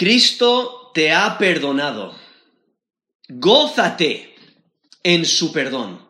Cristo 0.00 0.92
te 0.94 1.12
ha 1.12 1.36
perdonado. 1.36 2.14
Gózate 3.28 4.34
en 5.02 5.26
su 5.26 5.52
perdón. 5.52 6.08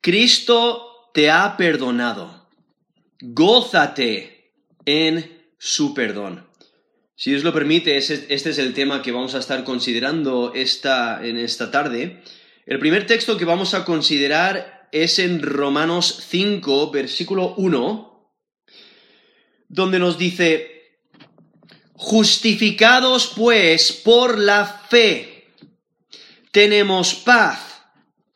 Cristo 0.00 1.10
te 1.12 1.30
ha 1.30 1.58
perdonado. 1.58 2.48
Gózate 3.20 4.54
en 4.86 5.44
su 5.58 5.92
perdón. 5.92 6.48
Si 7.16 7.32
Dios 7.32 7.44
lo 7.44 7.52
permite, 7.52 7.98
este 7.98 8.24
es 8.30 8.58
el 8.58 8.72
tema 8.72 9.02
que 9.02 9.12
vamos 9.12 9.34
a 9.34 9.40
estar 9.40 9.62
considerando 9.62 10.54
esta, 10.54 11.22
en 11.22 11.36
esta 11.36 11.70
tarde. 11.70 12.22
El 12.64 12.78
primer 12.78 13.04
texto 13.04 13.36
que 13.36 13.44
vamos 13.44 13.74
a 13.74 13.84
considerar 13.84 14.88
es 14.90 15.18
en 15.18 15.42
Romanos 15.42 16.24
5, 16.30 16.92
versículo 16.92 17.52
1, 17.58 18.32
donde 19.68 19.98
nos 19.98 20.16
dice, 20.16 20.77
justificados 21.98 23.32
pues 23.34 23.92
por 23.92 24.38
la 24.38 24.64
fe, 24.88 25.48
tenemos 26.52 27.14
paz 27.14 27.82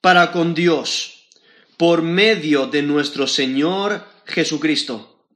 para 0.01 0.33
con 0.33 0.53
Dios 0.53 1.29
por 1.77 2.03
medio 2.03 2.67
de 2.67 2.83
nuestro 2.83 3.27
Señor 3.27 4.05
Jesucristo. 4.27 5.27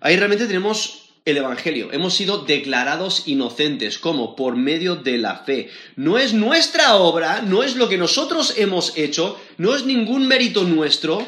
Ahí 0.00 0.16
realmente 0.16 0.46
tenemos 0.46 1.14
el 1.24 1.38
Evangelio. 1.38 1.90
Hemos 1.90 2.14
sido 2.14 2.44
declarados 2.44 3.26
inocentes, 3.26 3.98
como 3.98 4.36
por 4.36 4.56
medio 4.56 4.96
de 4.96 5.16
la 5.16 5.38
fe. 5.38 5.70
No 5.96 6.18
es 6.18 6.34
nuestra 6.34 6.96
obra, 6.96 7.40
no 7.40 7.62
es 7.62 7.76
lo 7.76 7.88
que 7.88 7.96
nosotros 7.96 8.54
hemos 8.58 8.96
hecho, 8.98 9.40
no 9.56 9.74
es 9.74 9.86
ningún 9.86 10.28
mérito 10.28 10.64
nuestro, 10.64 11.26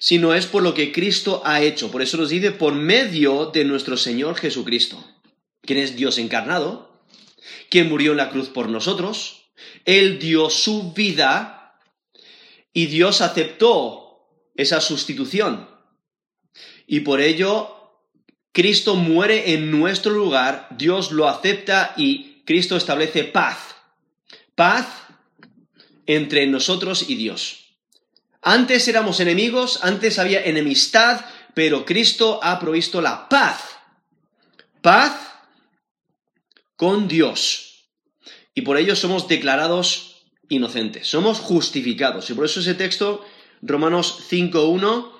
sino 0.00 0.34
es 0.34 0.46
por 0.46 0.62
lo 0.62 0.72
que 0.72 0.92
Cristo 0.92 1.42
ha 1.44 1.60
hecho. 1.60 1.90
Por 1.90 2.00
eso 2.00 2.16
nos 2.16 2.30
dice 2.30 2.50
por 2.50 2.74
medio 2.74 3.46
de 3.46 3.64
nuestro 3.66 3.98
Señor 3.98 4.34
Jesucristo, 4.34 5.04
quien 5.60 5.78
es 5.78 5.94
Dios 5.94 6.16
encarnado, 6.16 6.90
quien 7.68 7.88
murió 7.88 8.12
en 8.12 8.16
la 8.16 8.30
cruz 8.30 8.48
por 8.48 8.68
nosotros, 8.70 9.52
Él 9.84 10.18
dio 10.18 10.48
su 10.48 10.94
vida 10.94 11.78
y 12.72 12.86
Dios 12.86 13.20
aceptó 13.20 14.26
esa 14.56 14.80
sustitución. 14.80 15.68
Y 16.86 17.00
por 17.00 17.20
ello 17.20 17.76
Cristo 18.52 18.96
muere 18.96 19.52
en 19.52 19.70
nuestro 19.70 20.12
lugar, 20.12 20.68
Dios 20.78 21.12
lo 21.12 21.28
acepta 21.28 21.92
y 21.98 22.42
Cristo 22.46 22.76
establece 22.76 23.24
paz. 23.24 23.76
Paz 24.54 24.86
entre 26.06 26.46
nosotros 26.46 27.04
y 27.08 27.16
Dios. 27.16 27.69
Antes 28.42 28.88
éramos 28.88 29.20
enemigos, 29.20 29.80
antes 29.82 30.18
había 30.18 30.44
enemistad, 30.44 31.24
pero 31.54 31.84
Cristo 31.84 32.40
ha 32.42 32.58
provisto 32.58 33.00
la 33.00 33.28
paz. 33.28 33.60
Paz 34.80 35.12
con 36.76 37.08
Dios. 37.08 37.86
Y 38.54 38.62
por 38.62 38.78
ello 38.78 38.96
somos 38.96 39.28
declarados 39.28 40.22
inocentes, 40.48 41.08
somos 41.08 41.38
justificados. 41.38 42.30
Y 42.30 42.34
por 42.34 42.46
eso 42.46 42.60
ese 42.60 42.74
texto, 42.74 43.24
Romanos 43.62 44.24
5.1, 44.30 45.12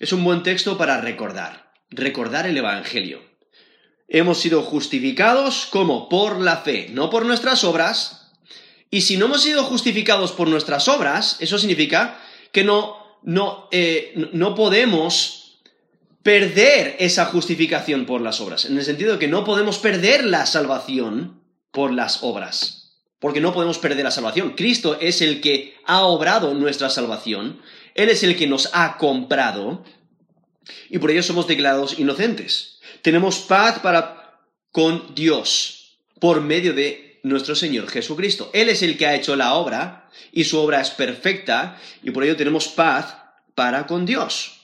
es 0.00 0.12
un 0.12 0.24
buen 0.24 0.42
texto 0.42 0.78
para 0.78 1.00
recordar 1.00 1.66
recordar 1.90 2.46
el 2.46 2.56
Evangelio. 2.56 3.22
Hemos 4.08 4.38
sido 4.38 4.62
justificados 4.62 5.66
como 5.70 6.08
por 6.08 6.40
la 6.40 6.58
fe, 6.58 6.88
no 6.90 7.10
por 7.10 7.26
nuestras 7.26 7.64
obras. 7.64 8.32
Y 8.90 9.00
si 9.00 9.16
no 9.16 9.26
hemos 9.26 9.42
sido 9.42 9.64
justificados 9.64 10.32
por 10.32 10.48
nuestras 10.48 10.88
obras, 10.88 11.36
eso 11.40 11.58
significa 11.58 12.20
que 12.52 12.64
no, 12.64 12.96
no, 13.22 13.68
eh, 13.70 14.28
no 14.32 14.54
podemos 14.54 15.60
perder 16.22 16.96
esa 16.98 17.26
justificación 17.26 18.04
por 18.04 18.20
las 18.20 18.40
obras. 18.40 18.64
En 18.64 18.76
el 18.76 18.84
sentido 18.84 19.12
de 19.12 19.18
que 19.18 19.28
no 19.28 19.44
podemos 19.44 19.78
perder 19.78 20.24
la 20.24 20.46
salvación 20.46 21.42
por 21.70 21.92
las 21.92 22.22
obras. 22.22 23.00
Porque 23.18 23.40
no 23.40 23.52
podemos 23.52 23.78
perder 23.78 24.04
la 24.04 24.10
salvación. 24.10 24.54
Cristo 24.56 24.98
es 25.00 25.22
el 25.22 25.40
que 25.40 25.76
ha 25.86 26.02
obrado 26.02 26.52
nuestra 26.54 26.90
salvación. 26.90 27.60
Él 27.94 28.08
es 28.08 28.22
el 28.22 28.36
que 28.36 28.46
nos 28.46 28.70
ha 28.72 28.98
comprado 28.98 29.84
y 30.90 30.98
por 30.98 31.10
ello 31.10 31.22
somos 31.22 31.46
declarados 31.46 31.98
inocentes. 31.98 32.80
Tenemos 33.02 33.38
paz 33.38 33.78
para 33.78 34.40
con 34.72 35.14
Dios 35.14 35.98
por 36.20 36.40
medio 36.40 36.74
de 36.74 37.20
nuestro 37.22 37.54
Señor 37.54 37.88
Jesucristo. 37.88 38.50
Él 38.52 38.68
es 38.68 38.82
el 38.82 38.96
que 38.98 39.06
ha 39.06 39.14
hecho 39.14 39.36
la 39.36 39.54
obra 39.54 40.05
y 40.32 40.44
su 40.44 40.58
obra 40.58 40.80
es 40.80 40.90
perfecta 40.90 41.80
y 42.02 42.10
por 42.10 42.24
ello 42.24 42.36
tenemos 42.36 42.68
paz 42.68 43.16
para 43.54 43.86
con 43.86 44.06
Dios. 44.06 44.60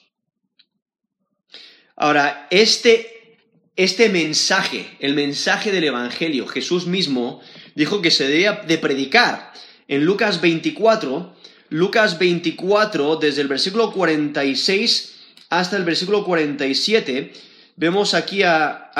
Ahora, 1.96 2.46
este, 2.50 3.38
este 3.76 4.08
mensaje, 4.08 4.96
el 5.00 5.14
mensaje 5.14 5.72
del 5.72 5.84
Evangelio, 5.84 6.46
Jesús 6.46 6.86
mismo 6.86 7.40
dijo 7.74 8.02
que 8.02 8.10
se 8.10 8.26
debía 8.26 8.52
de 8.66 8.78
predicar. 8.78 9.52
En 9.88 10.04
Lucas 10.04 10.40
24, 10.40 11.34
Lucas 11.68 12.18
24, 12.18 13.16
desde 13.16 13.42
el 13.42 13.48
versículo 13.48 13.92
46 13.92 15.14
hasta 15.48 15.76
el 15.76 15.84
versículo 15.84 16.24
47, 16.24 17.32
vemos 17.76 18.14
aquí 18.14 18.42
a, 18.42 18.90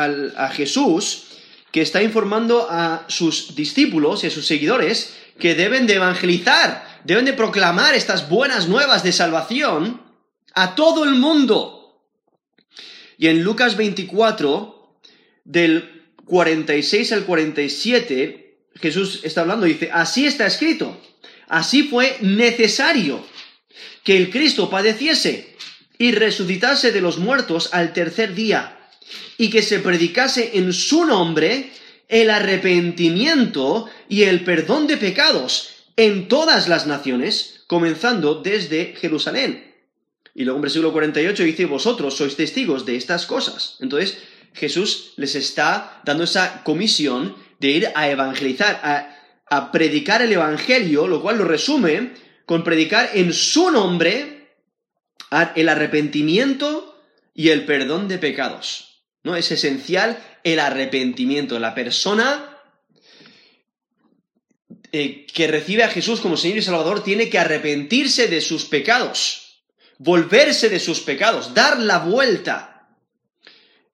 Jesús 0.55 1.25
que 1.73 1.83
está 1.83 2.03
informando 2.03 2.69
a 2.71 3.05
sus 3.09 3.55
discípulos 3.57 4.23
y 4.23 4.29
a 4.29 4.31
sus 4.31 4.47
seguidores 4.47 5.15
que 5.39 5.55
deben 5.55 5.87
de 5.87 5.95
evangelizar, 5.95 7.01
deben 7.05 7.25
de 7.25 7.33
proclamar 7.33 7.95
estas 7.95 8.29
buenas 8.29 8.69
nuevas 8.69 9.03
de 9.03 9.13
salvación 9.13 10.03
a 10.55 10.75
todo 10.75 11.05
el 11.05 11.15
mundo. 11.15 11.99
Y 13.19 13.29
en 13.29 13.43
Lucas 13.43 13.77
24, 13.77 14.99
del 15.45 16.13
46 16.27 17.13
al 17.13 17.25
47, 17.25 18.59
Jesús 18.81 19.21
está 19.23 19.41
hablando 19.41 19.67
y 19.67 19.73
dice, 19.73 19.91
así 19.93 20.27
está 20.27 20.47
escrito, 20.47 21.01
así 21.49 21.85
fue 21.85 22.17
necesario 22.21 23.25
que 24.05 24.17
el 24.17 24.31
Cristo 24.31 24.69
padeciese 24.69 25.57
y 25.99 26.13
resucitase 26.13 26.93
de 26.93 27.01
los 27.01 27.19
muertos 27.19 27.71
al 27.73 27.93
tercer 27.93 28.35
día, 28.35 28.82
y 29.39 29.51
que 29.51 29.63
se 29.63 29.81
predicase 29.81 30.51
en 30.55 30.73
su 30.73 31.05
nombre 31.05 31.71
el 32.09 32.31
arrepentimiento 32.31 33.89
y 34.09 34.23
el 34.25 34.45
perdón 34.45 34.87
de 34.87 34.97
pecados 34.97 35.71
en 35.97 36.29
todas 36.29 36.69
las 36.69 36.87
naciones, 36.87 37.65
comenzando 37.67 38.43
desde 38.43 38.95
Jerusalén. 38.97 39.73
Y 40.35 40.45
luego 40.45 40.59
en 40.59 40.63
versículo 40.63 40.93
48 40.93 41.43
dice, 41.45 41.67
vosotros 41.67 42.17
sois 42.17 42.37
testigos 42.37 42.87
de 42.87 42.97
estas 42.97 43.27
cosas. 43.27 43.77
Entonces 43.81 44.19
Jesús 44.55 45.13
les 45.17 45.35
está 45.35 46.01
dando 46.05 46.25
esa 46.25 46.63
comisión 46.65 47.37
de 47.61 47.71
ir 47.71 47.89
a 47.95 48.09
evangelizar, 48.09 48.81
a, 48.83 49.17
a 49.49 49.73
predicar 49.73 50.23
el 50.23 50.33
Evangelio, 50.33 51.07
lo 51.07 51.23
cual 51.23 51.39
lo 51.39 51.45
resume 51.45 52.13
con 52.47 52.65
predicar 52.65 53.11
en 53.15 53.33
su 53.33 53.71
nombre 53.71 54.51
el 55.55 55.69
arrepentimiento 55.69 57.01
y 57.35 57.49
el 57.49 57.65
perdón 57.65 58.09
de 58.09 58.19
pecados. 58.19 58.92
¿No? 59.23 59.37
Es 59.37 59.51
esencial 59.51 60.23
el 60.45 60.59
arrepentimiento. 60.59 61.59
La 61.59 61.75
persona 61.75 62.59
eh, 64.93 65.27
que 65.33 65.47
recibe 65.47 65.85
a 65.85 65.89
Jesús 65.89 66.21
como 66.21 66.37
Señor 66.37 66.59
y 66.59 66.63
Salvador 66.63 67.03
tiene 67.03 67.31
que 67.31 67.39
arrepentirse 67.39 68.29
de 68.29 68.41
sus 68.41 68.67
pecados, 68.67 69.63
volverse 69.99 70.69
de 70.69 70.81
sus 70.81 71.01
pecados, 71.01 71.55
dar 71.55 71.79
la 71.79 71.99
vuelta. 71.99 72.89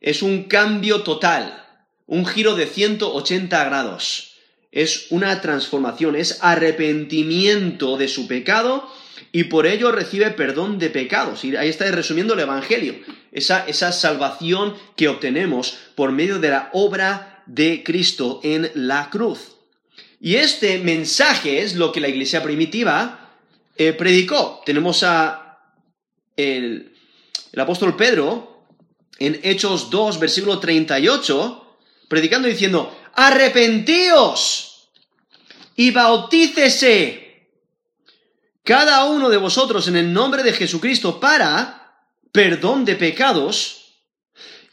Es 0.00 0.22
un 0.22 0.44
cambio 0.44 1.02
total, 1.02 1.64
un 2.06 2.26
giro 2.26 2.56
de 2.56 2.66
180 2.66 3.64
grados. 3.64 4.24
Es 4.70 5.06
una 5.10 5.40
transformación, 5.40 6.16
es 6.16 6.38
arrepentimiento 6.42 7.96
de 7.96 8.08
su 8.08 8.26
pecado 8.26 8.88
y 9.32 9.44
por 9.44 9.66
ello 9.66 9.92
recibe 9.92 10.30
perdón 10.30 10.78
de 10.78 10.90
pecados. 10.90 11.44
Y 11.44 11.56
ahí 11.56 11.68
está 11.68 11.90
resumiendo 11.90 12.34
el 12.34 12.40
Evangelio, 12.40 12.94
esa, 13.32 13.66
esa 13.66 13.92
salvación 13.92 14.74
que 14.96 15.08
obtenemos 15.08 15.78
por 15.94 16.12
medio 16.12 16.38
de 16.38 16.50
la 16.50 16.70
obra 16.72 17.42
de 17.46 17.82
Cristo 17.84 18.40
en 18.42 18.70
la 18.74 19.10
cruz. 19.10 19.56
Y 20.20 20.36
este 20.36 20.78
mensaje 20.78 21.62
es 21.62 21.76
lo 21.76 21.92
que 21.92 22.00
la 22.00 22.08
iglesia 22.08 22.42
primitiva 22.42 23.36
eh, 23.76 23.92
predicó. 23.92 24.62
Tenemos 24.66 25.02
a 25.02 25.60
el, 26.36 26.92
el 27.52 27.60
apóstol 27.60 27.96
Pedro 27.96 28.66
en 29.18 29.40
Hechos 29.42 29.90
2, 29.90 30.18
versículo 30.18 30.58
38, 30.58 31.76
predicando 32.08 32.48
diciendo, 32.48 32.96
arrepentíos 33.14 34.88
y 35.76 35.90
bautícese 35.90 37.27
cada 38.68 39.06
uno 39.06 39.30
de 39.30 39.38
vosotros 39.38 39.88
en 39.88 39.96
el 39.96 40.12
nombre 40.12 40.42
de 40.42 40.52
Jesucristo 40.52 41.18
para 41.18 42.04
perdón 42.32 42.84
de 42.84 42.96
pecados 42.96 43.94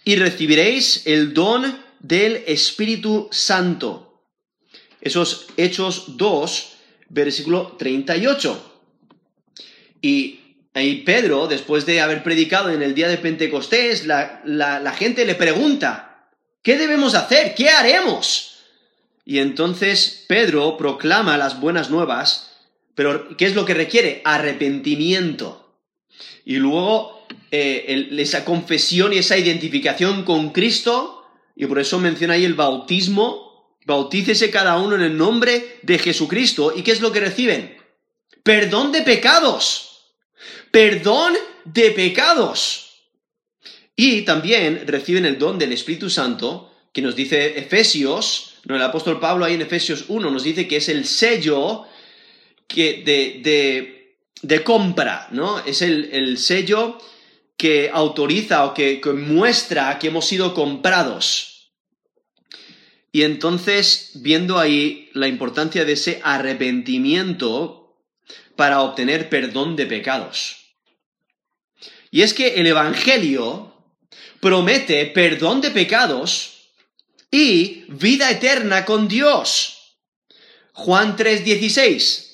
y 0.04 0.18
recibiréis 0.18 1.08
el 1.08 1.34
don 1.34 1.82
del 2.02 2.44
Espíritu 2.46 3.30
Santo. 3.32 4.22
Esos 5.00 5.48
Hechos 5.56 6.18
2, 6.18 6.74
versículo 7.08 7.78
38. 7.80 8.82
Y 10.02 10.42
ahí 10.74 11.04
Pedro, 11.04 11.48
después 11.48 11.86
de 11.86 12.02
haber 12.02 12.22
predicado 12.22 12.72
en 12.72 12.82
el 12.82 12.96
día 12.96 13.08
de 13.08 13.18
Pentecostés, 13.18 14.06
la, 14.06 14.42
la 14.44 14.92
gente 14.92 15.26
le 15.26 15.36
pregunta, 15.36 16.06
¿Qué 16.62 16.78
debemos 16.78 17.16
hacer? 17.16 17.56
¿Qué 17.56 17.70
haremos? 17.70 18.58
Y 19.24 19.38
entonces 19.38 20.26
Pedro 20.28 20.76
proclama 20.76 21.38
las 21.38 21.62
buenas 21.62 21.90
nuevas, 21.90 22.55
pero 22.96 23.36
¿qué 23.38 23.46
es 23.46 23.56
lo 23.56 23.66
que 23.66 23.74
requiere? 23.74 24.22
Arrepentimiento. 24.24 25.78
Y 26.46 26.56
luego 26.56 27.28
eh, 27.52 28.10
esa 28.18 28.46
confesión 28.46 29.14
y 29.14 29.18
esa 29.18 29.38
identificación 29.38 30.24
con 30.24 30.52
Cristo, 30.52 31.26
y 31.56 31.66
por 31.66 31.80
eso 31.80 32.00
menciona 32.00 32.36
ahí 32.36 32.46
el 32.46 32.54
bautismo, 32.54 33.78
bautícese 33.86 34.50
cada 34.50 34.78
uno 34.78 34.96
en 34.96 35.02
el 35.02 35.18
nombre 35.18 35.80
de 35.84 36.00
Jesucristo. 36.00 36.74
¿Y 36.76 36.82
qué 36.82 36.92
es 36.92 37.02
lo 37.02 37.12
que 37.12 37.20
reciben? 37.20 37.78
Perdón 38.44 38.92
de 38.92 39.02
pecados. 39.02 40.14
Perdón 40.72 41.36
de 41.66 41.92
pecados. 41.92 43.04
Y 43.96 44.24
también 44.24 44.84
reciben 44.88 45.26
el 45.26 45.38
don 45.38 45.58
del 45.58 45.72
Espíritu 45.72 46.10
Santo, 46.10 46.72
que 46.92 47.02
nos 47.02 47.16
dice 47.16 47.58
Efesios, 47.58 48.56
no, 48.66 48.76
el 48.76 48.82
apóstol 48.82 49.20
Pablo 49.20 49.46
ahí 49.46 49.54
en 49.54 49.62
Efesios 49.62 50.06
1 50.08 50.32
nos 50.32 50.44
dice 50.44 50.68
que 50.68 50.78
es 50.78 50.90
el 50.90 51.06
sello 51.06 51.86
que 52.68 53.04
de, 53.04 54.18
de, 54.42 54.64
compra, 54.64 55.28
¿no? 55.32 55.60
Es 55.60 55.82
el, 55.82 56.38
sello 56.38 56.98
que 57.58 57.90
autoriza 57.94 58.66
o 58.66 58.74
que, 58.74 59.00
que 59.00 59.12
muestra 59.12 59.98
que 60.00 60.08
hemos 60.08 60.26
sido 60.26 60.54
comprados. 60.54 61.72
Y 63.12 63.24
entonces, 63.24 64.12
viendo 64.16 64.60
ahí 64.60 65.10
la 65.14 65.28
importancia 65.28 65.86
de 65.86 65.94
ese 65.94 66.20
arrepentimiento 66.24 67.98
para 68.56 68.82
obtener 68.82 69.30
perdón 69.30 69.76
de 69.76 69.86
pecados. 69.86 70.58
Y 72.12 72.22
es 72.22 72.34
que 72.34 72.56
el 72.56 72.68
Evangelio 72.68 73.74
promete 74.40 75.06
perdón 75.08 75.62
de 75.62 75.72
pecados 75.72 76.56
y 77.32 77.86
vida 77.88 78.30
eterna 78.32 78.86
con 78.86 79.08
Dios. 79.08 79.98
Juan 80.74 81.16
3:16 81.16 82.25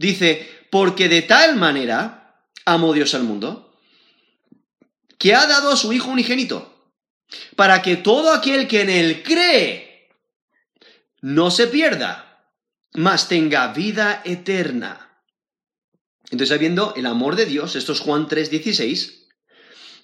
dice, 0.00 0.48
porque 0.70 1.10
de 1.10 1.20
tal 1.22 1.56
manera 1.56 2.42
amó 2.64 2.94
Dios 2.94 3.14
al 3.14 3.24
mundo, 3.24 3.76
que 5.18 5.34
ha 5.34 5.46
dado 5.46 5.70
a 5.70 5.76
su 5.76 5.92
Hijo 5.92 6.10
unigénito, 6.10 6.90
para 7.54 7.82
que 7.82 7.96
todo 7.96 8.32
aquel 8.32 8.66
que 8.66 8.80
en 8.80 8.88
él 8.90 9.22
cree 9.22 10.08
no 11.20 11.50
se 11.50 11.66
pierda, 11.66 12.48
mas 12.94 13.28
tenga 13.28 13.74
vida 13.74 14.22
eterna. 14.24 15.22
Entonces, 16.30 16.54
habiendo 16.54 16.94
el 16.96 17.04
amor 17.04 17.36
de 17.36 17.44
Dios, 17.44 17.76
esto 17.76 17.92
es 17.92 18.00
Juan 18.00 18.26
3:16, 18.26 19.28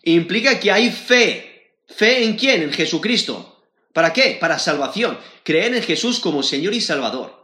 implica 0.02 0.60
que 0.60 0.72
hay 0.72 0.90
fe. 0.90 1.72
¿Fe 1.88 2.24
en 2.24 2.36
quién? 2.36 2.62
En 2.62 2.72
Jesucristo. 2.72 3.64
¿Para 3.94 4.12
qué? 4.12 4.36
Para 4.38 4.58
salvación. 4.58 5.18
Creer 5.42 5.74
en 5.74 5.82
Jesús 5.82 6.20
como 6.20 6.42
Señor 6.42 6.74
y 6.74 6.82
Salvador. 6.82 7.35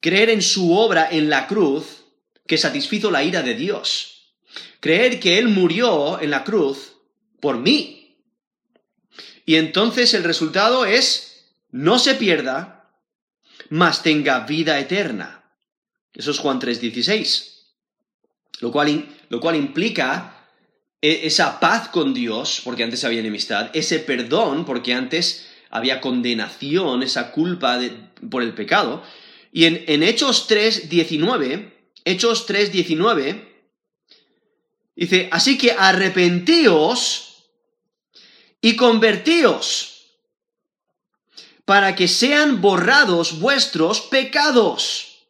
Creer 0.00 0.30
en 0.30 0.42
su 0.42 0.76
obra 0.76 1.08
en 1.10 1.28
la 1.28 1.46
cruz 1.46 2.04
que 2.46 2.58
satisfizo 2.58 3.10
la 3.10 3.24
ira 3.24 3.42
de 3.42 3.54
Dios. 3.54 4.34
Creer 4.80 5.20
que 5.20 5.38
Él 5.38 5.48
murió 5.48 6.20
en 6.20 6.30
la 6.30 6.44
cruz 6.44 6.92
por 7.40 7.58
mí. 7.58 8.16
Y 9.44 9.56
entonces 9.56 10.14
el 10.14 10.24
resultado 10.24 10.84
es, 10.84 11.46
no 11.70 11.98
se 11.98 12.14
pierda, 12.14 12.90
mas 13.70 14.02
tenga 14.02 14.40
vida 14.40 14.78
eterna. 14.78 15.44
Eso 16.12 16.30
es 16.30 16.38
Juan 16.38 16.60
3:16. 16.60 17.54
Lo 18.60 18.72
cual, 18.72 19.06
lo 19.28 19.40
cual 19.40 19.56
implica 19.56 20.46
e, 21.00 21.26
esa 21.26 21.60
paz 21.60 21.88
con 21.88 22.12
Dios, 22.12 22.60
porque 22.64 22.82
antes 22.82 23.04
había 23.04 23.20
enemistad, 23.20 23.70
ese 23.72 24.00
perdón, 24.00 24.64
porque 24.64 24.94
antes 24.94 25.46
había 25.70 26.00
condenación, 26.00 27.02
esa 27.02 27.30
culpa 27.30 27.78
por 28.30 28.42
el 28.42 28.54
pecado. 28.54 29.02
Y 29.52 29.64
en, 29.64 29.84
en 29.86 30.02
Hechos 30.02 30.46
3, 30.46 30.88
19, 30.88 31.72
Hechos 32.04 32.46
3, 32.46 32.72
19, 32.72 33.64
dice, 34.96 35.28
así 35.30 35.56
que 35.58 35.72
arrepentíos 35.72 37.44
y 38.60 38.76
convertíos 38.76 39.94
para 41.64 41.94
que 41.94 42.08
sean 42.08 42.60
borrados 42.60 43.40
vuestros 43.40 44.00
pecados. 44.00 45.26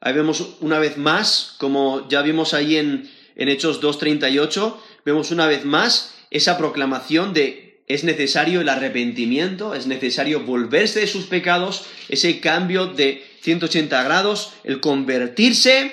Ahí 0.00 0.12
vemos 0.12 0.56
una 0.60 0.78
vez 0.78 0.96
más, 0.96 1.56
como 1.58 2.08
ya 2.08 2.22
vimos 2.22 2.54
ahí 2.54 2.76
en, 2.76 3.10
en 3.34 3.48
Hechos 3.48 3.80
2.38 3.80 4.76
vemos 5.04 5.30
una 5.30 5.46
vez 5.46 5.64
más 5.64 6.14
esa 6.30 6.58
proclamación 6.58 7.32
de 7.32 7.67
es 7.88 8.04
necesario 8.04 8.60
el 8.60 8.68
arrepentimiento, 8.68 9.74
es 9.74 9.86
necesario 9.86 10.40
volverse 10.44 11.00
de 11.00 11.06
sus 11.06 11.24
pecados, 11.24 11.86
ese 12.08 12.40
cambio 12.40 12.86
de 12.86 13.26
180 13.40 14.02
grados, 14.02 14.52
el 14.64 14.80
convertirse 14.80 15.92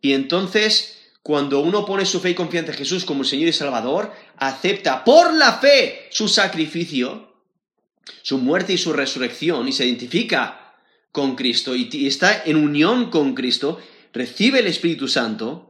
y 0.00 0.12
entonces 0.12 0.98
cuando 1.22 1.60
uno 1.60 1.84
pone 1.84 2.06
su 2.06 2.20
fe 2.20 2.30
y 2.30 2.34
confianza 2.34 2.72
en 2.72 2.78
Jesús 2.78 3.04
como 3.04 3.22
el 3.22 3.28
Señor 3.28 3.48
y 3.48 3.52
Salvador, 3.52 4.12
acepta 4.38 5.04
por 5.04 5.34
la 5.34 5.58
fe 5.58 6.08
su 6.10 6.26
sacrificio, 6.26 7.34
su 8.22 8.38
muerte 8.38 8.72
y 8.72 8.78
su 8.78 8.94
resurrección 8.94 9.68
y 9.68 9.72
se 9.72 9.84
identifica 9.84 10.74
con 11.12 11.36
Cristo 11.36 11.76
y 11.76 12.06
está 12.06 12.44
en 12.44 12.56
unión 12.56 13.10
con 13.10 13.34
Cristo, 13.34 13.78
recibe 14.14 14.60
el 14.60 14.66
Espíritu 14.66 15.08
Santo, 15.08 15.68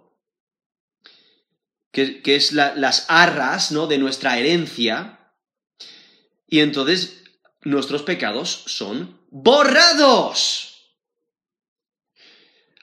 que, 1.90 2.20
es 2.24 2.52
las 2.52 3.06
arras 3.08 3.72
¿no? 3.72 3.86
de 3.88 3.98
nuestra 3.98 4.38
herencia, 4.38 5.17
y 6.48 6.60
entonces 6.60 7.22
nuestros 7.62 8.02
pecados 8.02 8.62
son 8.66 9.20
borrados. 9.30 10.94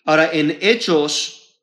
Ahora, 0.05 0.29
en 0.31 0.57
Hechos 0.61 1.61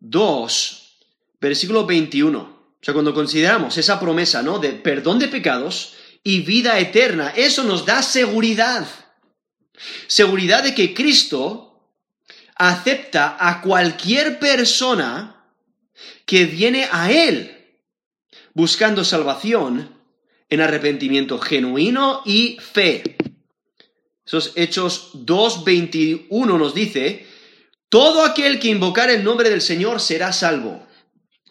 2, 0.00 0.98
versículo 1.40 1.84
21, 1.84 2.38
o 2.38 2.78
sea, 2.80 2.94
cuando 2.94 3.14
consideramos 3.14 3.76
esa 3.76 4.00
promesa, 4.00 4.42
¿no? 4.42 4.58
De 4.58 4.70
perdón 4.72 5.18
de 5.18 5.28
pecados 5.28 5.94
y 6.22 6.40
vida 6.40 6.78
eterna, 6.78 7.32
eso 7.36 7.64
nos 7.64 7.84
da 7.84 8.02
seguridad. 8.02 8.86
Seguridad 10.06 10.62
de 10.62 10.74
que 10.74 10.94
Cristo 10.94 11.92
acepta 12.56 13.36
a 13.38 13.60
cualquier 13.60 14.38
persona 14.38 15.44
que 16.24 16.46
viene 16.46 16.88
a 16.90 17.10
Él 17.10 17.50
buscando 18.54 19.04
salvación 19.04 19.93
en 20.48 20.60
arrepentimiento 20.60 21.38
genuino 21.38 22.22
y 22.24 22.58
fe. 22.60 23.16
Esos 24.26 24.52
Hechos 24.56 25.10
2.21 25.14 26.28
nos 26.58 26.74
dice, 26.74 27.26
todo 27.88 28.24
aquel 28.24 28.58
que 28.58 28.68
invocar 28.68 29.10
el 29.10 29.22
nombre 29.22 29.50
del 29.50 29.60
Señor 29.60 30.00
será 30.00 30.32
salvo. 30.32 30.86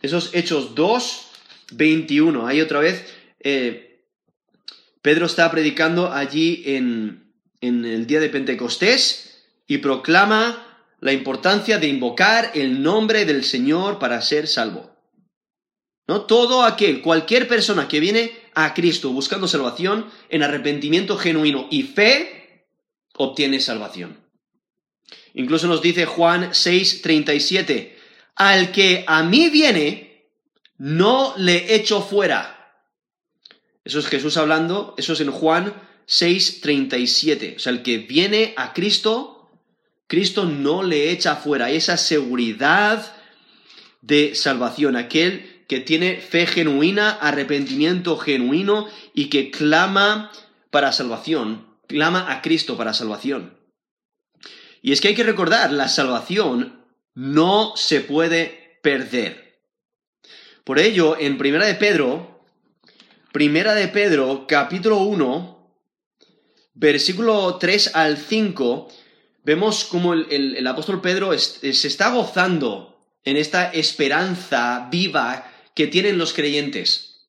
Esos 0.02 0.34
Hechos 0.34 0.76
2.21. 0.76 2.48
Ahí 2.48 2.62
otra 2.62 2.80
vez, 2.80 3.06
eh, 3.40 4.04
Pedro 5.02 5.28
está 5.28 5.50
predicando 5.52 6.12
allí 6.12 6.64
en, 6.66 7.34
en 7.62 7.86
el 7.86 8.08
día 8.08 8.20
de 8.20 8.30
Pentecostés 8.30 9.46
y 9.68 9.78
proclama 9.78 10.88
la 11.00 11.14
importancia 11.14 11.78
de 11.78 11.88
invocar 11.88 12.52
el 12.54 12.82
nombre 12.82 13.26
del 13.26 13.44
Señor 13.44 14.00
para 14.00 14.22
ser 14.22 14.48
salvo. 14.48 14.92
¿No? 16.08 16.22
Todo 16.26 16.64
aquel, 16.64 17.02
cualquier 17.02 17.48
persona 17.48 17.88
que 17.88 18.00
viene 18.00 18.43
a 18.56 18.74
Cristo 18.74 19.10
buscando 19.12 19.48
salvación 19.48 20.10
en 20.30 20.44
arrepentimiento 20.44 21.18
genuino 21.18 21.68
y 21.70 21.84
fe, 21.84 22.68
obtiene 23.16 23.60
salvación. 23.60 24.24
Incluso 25.34 25.68
nos 25.68 25.82
dice 25.82 26.06
Juan 26.06 26.52
6:37, 26.52 27.96
al 28.36 28.72
que 28.72 29.04
a 29.08 29.24
mí 29.24 29.50
viene, 29.50 30.30
no 30.78 31.34
le 31.38 31.76
echo 31.76 32.02
fuera. 32.02 32.82
Eso 33.84 34.00
es 34.00 34.08
Jesús 34.08 34.38
hablando, 34.38 34.96
eso 34.98 35.14
es 35.14 35.22
en 35.22 35.32
Juan 35.32 35.74
6:37. 36.08 37.56
O 37.58 37.60
sea, 37.60 37.72
el 37.72 37.84
que 37.84 37.98
viene 37.98 38.54
a 38.58 38.74
Cristo, 38.74 39.52
Cristo 40.08 40.46
no 40.46 40.84
le 40.84 41.12
echa 41.12 41.36
fuera 41.36 41.72
esa 41.72 41.98
seguridad 41.98 43.16
de 44.02 44.36
salvación, 44.36 44.96
aquel 44.96 45.53
que 45.74 45.80
tiene 45.80 46.18
fe 46.18 46.46
genuina, 46.46 47.10
arrepentimiento 47.10 48.16
genuino 48.18 48.88
y 49.16 49.30
que 49.30 49.50
clama 49.50 50.32
para 50.70 50.92
salvación, 50.92 51.66
clama 51.88 52.32
a 52.32 52.44
Cristo 52.44 52.78
para 52.78 52.94
salvación. 52.94 53.58
Y 54.84 54.92
es 54.92 55.02
que 55.02 55.08
hay 55.08 55.16
que 55.16 55.24
recordar, 55.24 55.74
la 55.74 55.88
salvación 55.88 56.86
no 57.16 57.74
se 57.76 58.02
puede 58.02 58.78
perder. 58.84 59.64
Por 60.64 60.78
ello, 60.78 61.18
en 61.20 61.40
Primera 61.40 61.66
de 61.66 61.74
Pedro, 61.74 62.46
Primera 63.32 63.74
de 63.74 63.88
Pedro, 63.88 64.46
capítulo 64.48 64.98
1, 64.98 65.76
versículo 66.76 67.56
3 67.56 67.96
al 67.96 68.18
5, 68.18 68.90
vemos 69.44 69.86
como 69.86 70.14
el, 70.14 70.68
apóstol 70.68 71.02
Pedro 71.02 71.36
se 71.36 71.88
está 71.88 72.12
gozando 72.12 73.10
en 73.24 73.38
esta 73.38 73.72
esperanza 73.72 74.88
viva 74.92 75.50
que 75.76 75.88
tienen 75.88 76.18
los 76.18 76.34
creyentes. 76.34 77.28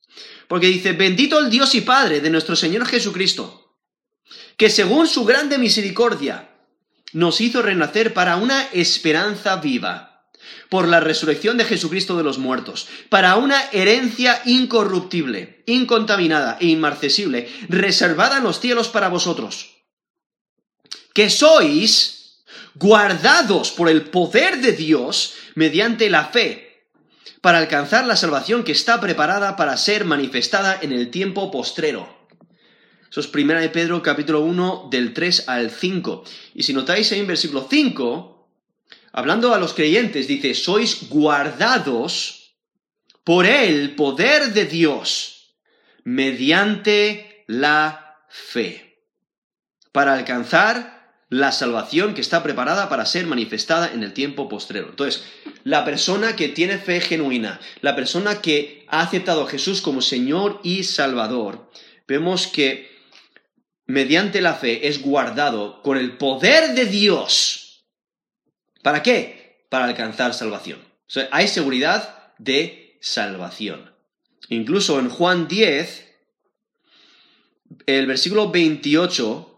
Porque 0.48 0.66
dice, 0.66 0.92
bendito 0.92 1.38
el 1.38 1.50
Dios 1.50 1.74
y 1.74 1.80
Padre 1.80 2.20
de 2.20 2.30
nuestro 2.30 2.56
Señor 2.56 2.86
Jesucristo, 2.86 3.76
que 4.56 4.70
según 4.70 5.06
su 5.06 5.24
grande 5.24 5.58
misericordia 5.58 6.50
nos 7.12 7.40
hizo 7.40 7.62
renacer 7.62 8.12
para 8.12 8.36
una 8.36 8.68
esperanza 8.72 9.56
viva 9.56 10.14
por 10.68 10.88
la 10.88 11.00
resurrección 11.00 11.56
de 11.56 11.64
Jesucristo 11.64 12.16
de 12.16 12.24
los 12.24 12.38
muertos, 12.38 12.88
para 13.08 13.36
una 13.36 13.62
herencia 13.70 14.42
incorruptible, 14.44 15.62
incontaminada 15.66 16.58
e 16.60 16.66
inmarcesible, 16.66 17.48
reservada 17.68 18.38
en 18.38 18.44
los 18.44 18.60
cielos 18.60 18.88
para 18.88 19.08
vosotros, 19.08 19.70
que 21.14 21.30
sois 21.30 22.44
guardados 22.74 23.70
por 23.70 23.88
el 23.88 24.02
poder 24.02 24.60
de 24.60 24.72
Dios 24.72 25.34
mediante 25.54 26.10
la 26.10 26.26
fe, 26.26 26.73
para 27.44 27.58
alcanzar 27.58 28.06
la 28.06 28.16
salvación 28.16 28.64
que 28.64 28.72
está 28.72 29.02
preparada 29.02 29.54
para 29.54 29.76
ser 29.76 30.06
manifestada 30.06 30.78
en 30.80 30.92
el 30.92 31.10
tiempo 31.10 31.50
postrero. 31.50 32.08
Eso 33.10 33.20
es 33.20 33.28
1 33.30 33.60
de 33.60 33.68
Pedro 33.68 34.02
capítulo 34.02 34.40
1 34.40 34.88
del 34.90 35.12
3 35.12 35.50
al 35.50 35.70
5. 35.70 36.24
Y 36.54 36.62
si 36.62 36.72
notáis 36.72 37.12
ahí 37.12 37.20
en 37.20 37.26
versículo 37.26 37.66
5, 37.68 38.48
hablando 39.12 39.52
a 39.52 39.58
los 39.58 39.74
creyentes, 39.74 40.26
dice, 40.26 40.54
sois 40.54 41.10
guardados 41.10 42.56
por 43.24 43.44
el 43.44 43.94
poder 43.94 44.54
de 44.54 44.64
Dios 44.64 45.54
mediante 46.02 47.44
la 47.46 48.20
fe, 48.30 49.04
para 49.92 50.14
alcanzar 50.14 50.93
la 51.34 51.50
salvación 51.50 52.14
que 52.14 52.20
está 52.20 52.44
preparada 52.44 52.88
para 52.88 53.06
ser 53.06 53.26
manifestada 53.26 53.92
en 53.92 54.04
el 54.04 54.12
tiempo 54.12 54.48
postrero. 54.48 54.90
Entonces, 54.90 55.24
la 55.64 55.84
persona 55.84 56.36
que 56.36 56.48
tiene 56.48 56.78
fe 56.78 57.00
genuina, 57.00 57.58
la 57.80 57.96
persona 57.96 58.40
que 58.40 58.86
ha 58.88 59.00
aceptado 59.00 59.42
a 59.42 59.48
Jesús 59.48 59.82
como 59.82 60.00
Señor 60.00 60.60
y 60.62 60.84
Salvador, 60.84 61.68
vemos 62.06 62.46
que 62.46 62.88
mediante 63.84 64.40
la 64.40 64.54
fe 64.54 64.86
es 64.86 65.02
guardado 65.02 65.82
con 65.82 65.98
el 65.98 66.16
poder 66.18 66.76
de 66.76 66.86
Dios. 66.86 67.84
¿Para 68.82 69.02
qué? 69.02 69.66
Para 69.70 69.86
alcanzar 69.86 70.34
salvación. 70.34 70.78
Hay 71.32 71.48
seguridad 71.48 72.32
de 72.38 72.96
salvación. 73.00 73.92
Incluso 74.50 75.00
en 75.00 75.08
Juan 75.08 75.48
10, 75.48 76.14
el 77.86 78.06
versículo 78.06 78.52
28, 78.52 79.53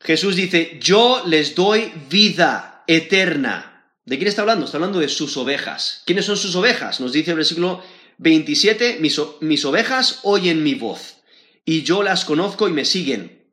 Jesús 0.00 0.34
dice, 0.36 0.78
yo 0.80 1.22
les 1.26 1.54
doy 1.54 1.92
vida 2.08 2.84
eterna. 2.86 3.92
¿De 4.04 4.16
quién 4.16 4.28
está 4.28 4.42
hablando? 4.42 4.64
Está 4.64 4.78
hablando 4.78 4.98
de 4.98 5.08
sus 5.08 5.36
ovejas. 5.36 6.02
¿Quiénes 6.06 6.24
son 6.24 6.36
sus 6.36 6.56
ovejas? 6.56 7.00
Nos 7.00 7.12
dice 7.12 7.32
el 7.32 7.36
versículo 7.36 7.82
27, 8.18 8.98
mis, 9.00 9.20
mis 9.40 9.64
ovejas 9.64 10.20
oyen 10.22 10.62
mi 10.62 10.74
voz 10.74 11.20
y 11.64 11.82
yo 11.82 12.02
las 12.02 12.24
conozco 12.24 12.68
y 12.68 12.72
me 12.72 12.84
siguen. 12.84 13.48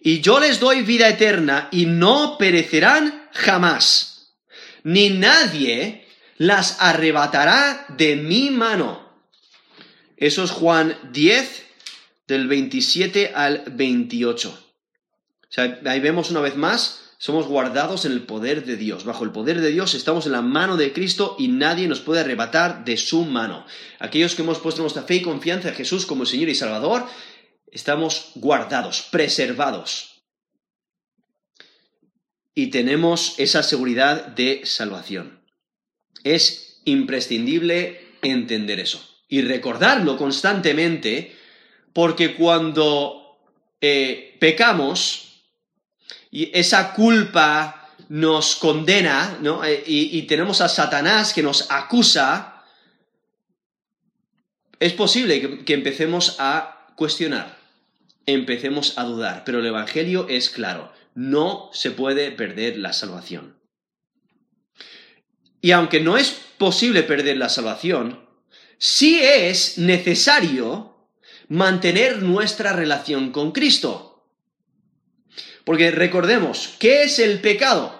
Y 0.00 0.20
yo 0.20 0.40
les 0.40 0.60
doy 0.60 0.82
vida 0.82 1.08
eterna 1.08 1.68
y 1.70 1.86
no 1.86 2.38
perecerán 2.38 3.28
jamás, 3.32 4.38
ni 4.82 5.10
nadie 5.10 6.06
las 6.38 6.76
arrebatará 6.80 7.84
de 7.90 8.16
mi 8.16 8.48
mano. 8.50 9.10
Eso 10.16 10.44
es 10.44 10.50
Juan 10.50 10.96
10, 11.12 11.66
del 12.26 12.48
27 12.48 13.32
al 13.34 13.64
28. 13.66 14.69
Ahí 15.56 16.00
vemos 16.00 16.30
una 16.30 16.40
vez 16.40 16.56
más 16.56 17.00
somos 17.20 17.46
guardados 17.46 18.06
en 18.06 18.12
el 18.12 18.22
poder 18.22 18.64
de 18.64 18.78
Dios. 18.78 19.04
Bajo 19.04 19.24
el 19.24 19.30
poder 19.30 19.60
de 19.60 19.70
Dios 19.70 19.92
estamos 19.92 20.24
en 20.24 20.32
la 20.32 20.40
mano 20.40 20.78
de 20.78 20.94
Cristo 20.94 21.36
y 21.38 21.48
nadie 21.48 21.86
nos 21.86 22.00
puede 22.00 22.20
arrebatar 22.20 22.86
de 22.86 22.96
su 22.96 23.26
mano. 23.26 23.66
Aquellos 23.98 24.34
que 24.34 24.40
hemos 24.40 24.58
puesto 24.58 24.80
nuestra 24.80 25.02
fe 25.02 25.16
y 25.16 25.22
confianza 25.22 25.68
en 25.68 25.74
Jesús 25.74 26.06
como 26.06 26.24
Señor 26.24 26.48
y 26.48 26.54
Salvador, 26.54 27.06
estamos 27.70 28.30
guardados, 28.36 29.06
preservados. 29.12 30.22
Y 32.54 32.68
tenemos 32.68 33.34
esa 33.36 33.62
seguridad 33.62 34.28
de 34.28 34.62
salvación. 34.64 35.44
Es 36.24 36.80
imprescindible 36.86 38.14
entender 38.22 38.80
eso 38.80 39.06
y 39.28 39.42
recordarlo 39.42 40.16
constantemente 40.16 41.36
porque 41.92 42.34
cuando 42.34 43.38
eh, 43.82 44.38
pecamos, 44.40 45.29
y 46.30 46.50
esa 46.58 46.92
culpa 46.92 47.88
nos 48.08 48.56
condena, 48.56 49.38
¿no? 49.40 49.64
Eh, 49.64 49.82
y, 49.86 50.22
tenemos 50.22 50.60
a 50.60 50.68
Satanás 50.68 51.32
que 51.32 51.42
nos 51.42 51.70
acusa, 51.70 52.64
es 54.78 54.92
posible 54.92 55.64
que, 55.64 55.74
empecemos 55.74 56.36
a 56.38 56.88
cuestionar, 56.96 57.58
empecemos 58.26 58.98
a 58.98 59.04
dudar, 59.04 59.44
pero 59.44 59.60
el 59.60 59.66
Evangelio 59.66 60.26
es 60.28 60.50
claro, 60.50 60.92
no 61.14 61.70
se 61.72 61.90
puede 61.90 62.30
perder 62.30 62.78
la 62.78 62.92
salvación. 62.92 63.56
Y 65.60 65.72
aunque 65.72 66.00
no 66.00 66.16
es 66.16 66.30
posible 66.58 67.02
perder 67.02 67.36
la 67.36 67.48
salvación, 67.48 68.26
sí 68.78 69.20
es 69.22 69.78
necesario 69.78 70.96
mantener 71.48 72.22
nuestra 72.22 72.72
relación 72.72 73.30
con 73.30 73.52
Cristo. 73.52 74.09
Porque 75.64 75.90
recordemos, 75.90 76.74
¿qué 76.78 77.02
es 77.02 77.18
el 77.18 77.40
pecado? 77.40 77.98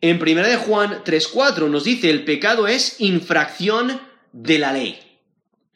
En 0.00 0.22
1 0.22 0.42
de 0.46 0.56
Juan 0.56 1.02
3.4 1.04 1.68
nos 1.68 1.84
dice, 1.84 2.10
el 2.10 2.24
pecado 2.24 2.68
es 2.68 3.00
infracción 3.00 4.00
de 4.32 4.58
la 4.58 4.72
ley. 4.72 4.98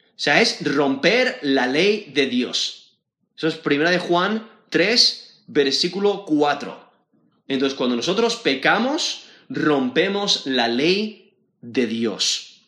O 0.09 0.19
sea, 0.23 0.41
es 0.41 0.63
romper 0.63 1.39
la 1.41 1.67
ley 1.67 2.11
de 2.13 2.27
Dios. 2.27 2.97
Eso 3.35 3.47
es 3.47 3.59
1 3.63 3.89
de 3.89 3.97
Juan 3.97 4.49
3, 4.69 5.43
versículo 5.47 6.23
4. 6.25 6.91
Entonces, 7.47 7.77
cuando 7.77 7.95
nosotros 7.95 8.37
pecamos, 8.37 9.25
rompemos 9.49 10.45
la 10.45 10.67
ley 10.67 11.33
de 11.61 11.87
Dios. 11.87 12.61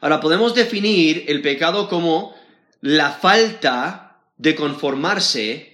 Ahora, 0.00 0.20
podemos 0.20 0.54
definir 0.54 1.24
el 1.28 1.40
pecado 1.40 1.88
como 1.88 2.34
la 2.80 3.12
falta 3.12 4.22
de 4.36 4.54
conformarse 4.54 5.69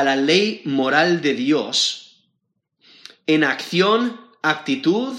a 0.00 0.04
la 0.04 0.16
ley 0.16 0.62
moral 0.64 1.22
de 1.22 1.34
Dios 1.34 2.06
en 3.26 3.44
acción, 3.44 4.20
actitud 4.42 5.16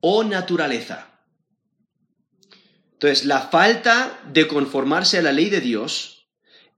o 0.00 0.24
naturaleza. 0.24 1.08
Entonces, 2.94 3.26
la 3.26 3.42
falta 3.42 4.18
de 4.32 4.48
conformarse 4.48 5.18
a 5.18 5.22
la 5.22 5.32
ley 5.32 5.50
de 5.50 5.60
Dios 5.60 6.26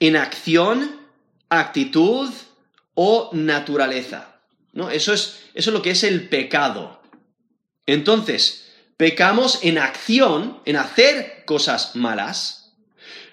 en 0.01 0.17
acción, 0.17 1.01
actitud 1.49 2.31
o 2.95 3.31
naturaleza. 3.33 4.41
¿No? 4.73 4.91
Eso, 4.91 5.13
es, 5.13 5.41
eso 5.55 5.71
es 5.71 5.75
lo 5.75 5.83
que 5.83 5.93
es 5.93 6.05
el 6.05 6.29
pecado. 6.29 7.01
Entonces, 7.87 8.73
pecamos 8.97 9.61
en 9.63 9.79
acción, 9.79 10.61
en 10.65 10.77
hacer 10.77 11.45
cosas 11.47 11.97
malas. 11.97 12.73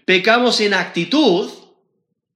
Pecamos 0.06 0.62
en 0.62 0.74
actitud, 0.74 1.52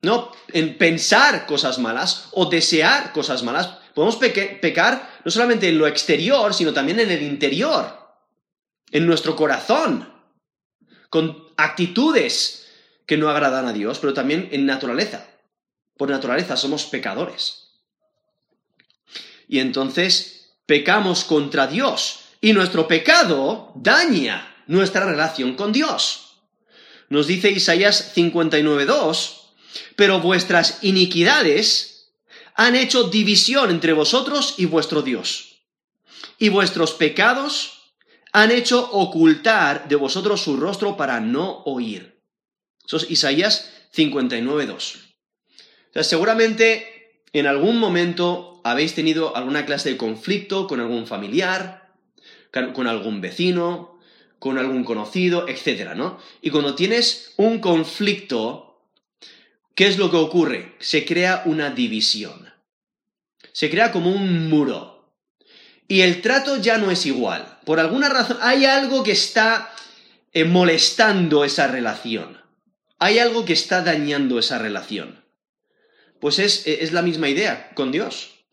¿no? 0.01 0.31
En 0.49 0.77
pensar 0.77 1.45
cosas 1.45 1.79
malas 1.79 2.29
o 2.31 2.47
desear 2.47 3.11
cosas 3.13 3.43
malas. 3.43 3.67
Podemos 3.93 4.15
pecar 4.15 5.21
no 5.23 5.31
solamente 5.31 5.69
en 5.69 5.77
lo 5.77 5.87
exterior, 5.87 6.53
sino 6.53 6.73
también 6.73 6.99
en 6.99 7.11
el 7.11 7.21
interior, 7.21 8.15
en 8.91 9.05
nuestro 9.05 9.35
corazón, 9.35 10.11
con 11.09 11.47
actitudes 11.57 12.69
que 13.05 13.17
no 13.17 13.29
agradan 13.29 13.67
a 13.67 13.73
Dios, 13.73 13.99
pero 13.99 14.13
también 14.13 14.49
en 14.51 14.65
naturaleza. 14.65 15.27
Por 15.97 16.09
naturaleza 16.09 16.55
somos 16.55 16.85
pecadores. 16.85 17.67
Y 19.47 19.59
entonces 19.59 20.55
pecamos 20.65 21.25
contra 21.25 21.67
Dios 21.67 22.21
y 22.39 22.53
nuestro 22.53 22.87
pecado 22.87 23.73
daña 23.75 24.55
nuestra 24.67 25.05
relación 25.05 25.55
con 25.55 25.73
Dios. 25.73 26.37
Nos 27.09 27.27
dice 27.27 27.51
Isaías 27.51 28.15
59.2, 28.15 29.40
pero 29.95 30.19
vuestras 30.19 30.79
iniquidades 30.81 32.13
han 32.55 32.75
hecho 32.75 33.05
división 33.05 33.69
entre 33.71 33.93
vosotros 33.93 34.55
y 34.57 34.65
vuestro 34.65 35.01
Dios. 35.01 35.63
Y 36.37 36.49
vuestros 36.49 36.93
pecados 36.93 37.93
han 38.33 38.51
hecho 38.51 38.89
ocultar 38.91 39.87
de 39.87 39.95
vosotros 39.95 40.41
su 40.41 40.57
rostro 40.57 40.97
para 40.97 41.19
no 41.19 41.63
oír. 41.65 42.21
Eso 42.85 42.97
es 42.97 43.09
Isaías 43.09 43.71
59.2. 43.95 44.95
O 45.91 45.93
sea, 45.93 46.03
seguramente 46.03 47.23
en 47.33 47.47
algún 47.47 47.77
momento 47.77 48.61
habéis 48.63 48.95
tenido 48.95 49.35
alguna 49.35 49.65
clase 49.65 49.89
de 49.89 49.97
conflicto 49.97 50.67
con 50.67 50.79
algún 50.79 51.07
familiar, 51.07 51.93
con 52.51 52.87
algún 52.87 53.21
vecino, 53.21 53.99
con 54.39 54.57
algún 54.57 54.83
conocido, 54.83 55.47
etc. 55.47 55.93
¿no? 55.95 56.17
Y 56.41 56.49
cuando 56.49 56.75
tienes 56.75 57.33
un 57.37 57.59
conflicto 57.59 58.70
¿Qué 59.75 59.87
es 59.87 59.97
lo 59.97 60.11
que 60.11 60.17
ocurre? 60.17 60.75
Se 60.79 61.05
crea 61.05 61.43
una 61.45 61.69
división. 61.69 62.51
Se 63.53 63.69
crea 63.69 63.91
como 63.91 64.11
un 64.11 64.49
muro. 64.49 65.15
Y 65.87 66.01
el 66.01 66.21
trato 66.21 66.57
ya 66.57 66.77
no 66.77 66.91
es 66.91 67.05
igual. 67.05 67.59
Por 67.65 67.79
alguna 67.79 68.09
razón, 68.09 68.37
hay 68.41 68.65
algo 68.65 69.03
que 69.03 69.11
está 69.11 69.73
eh, 70.33 70.45
molestando 70.45 71.43
esa 71.43 71.67
relación. 71.67 72.41
Hay 72.99 73.19
algo 73.19 73.45
que 73.45 73.53
está 73.53 73.81
dañando 73.81 74.39
esa 74.39 74.57
relación. 74.59 75.23
Pues 76.19 76.39
es, 76.39 76.67
es 76.67 76.91
la 76.91 77.01
misma 77.01 77.29
idea 77.29 77.71
con 77.73 77.91
Dios. 77.91 78.45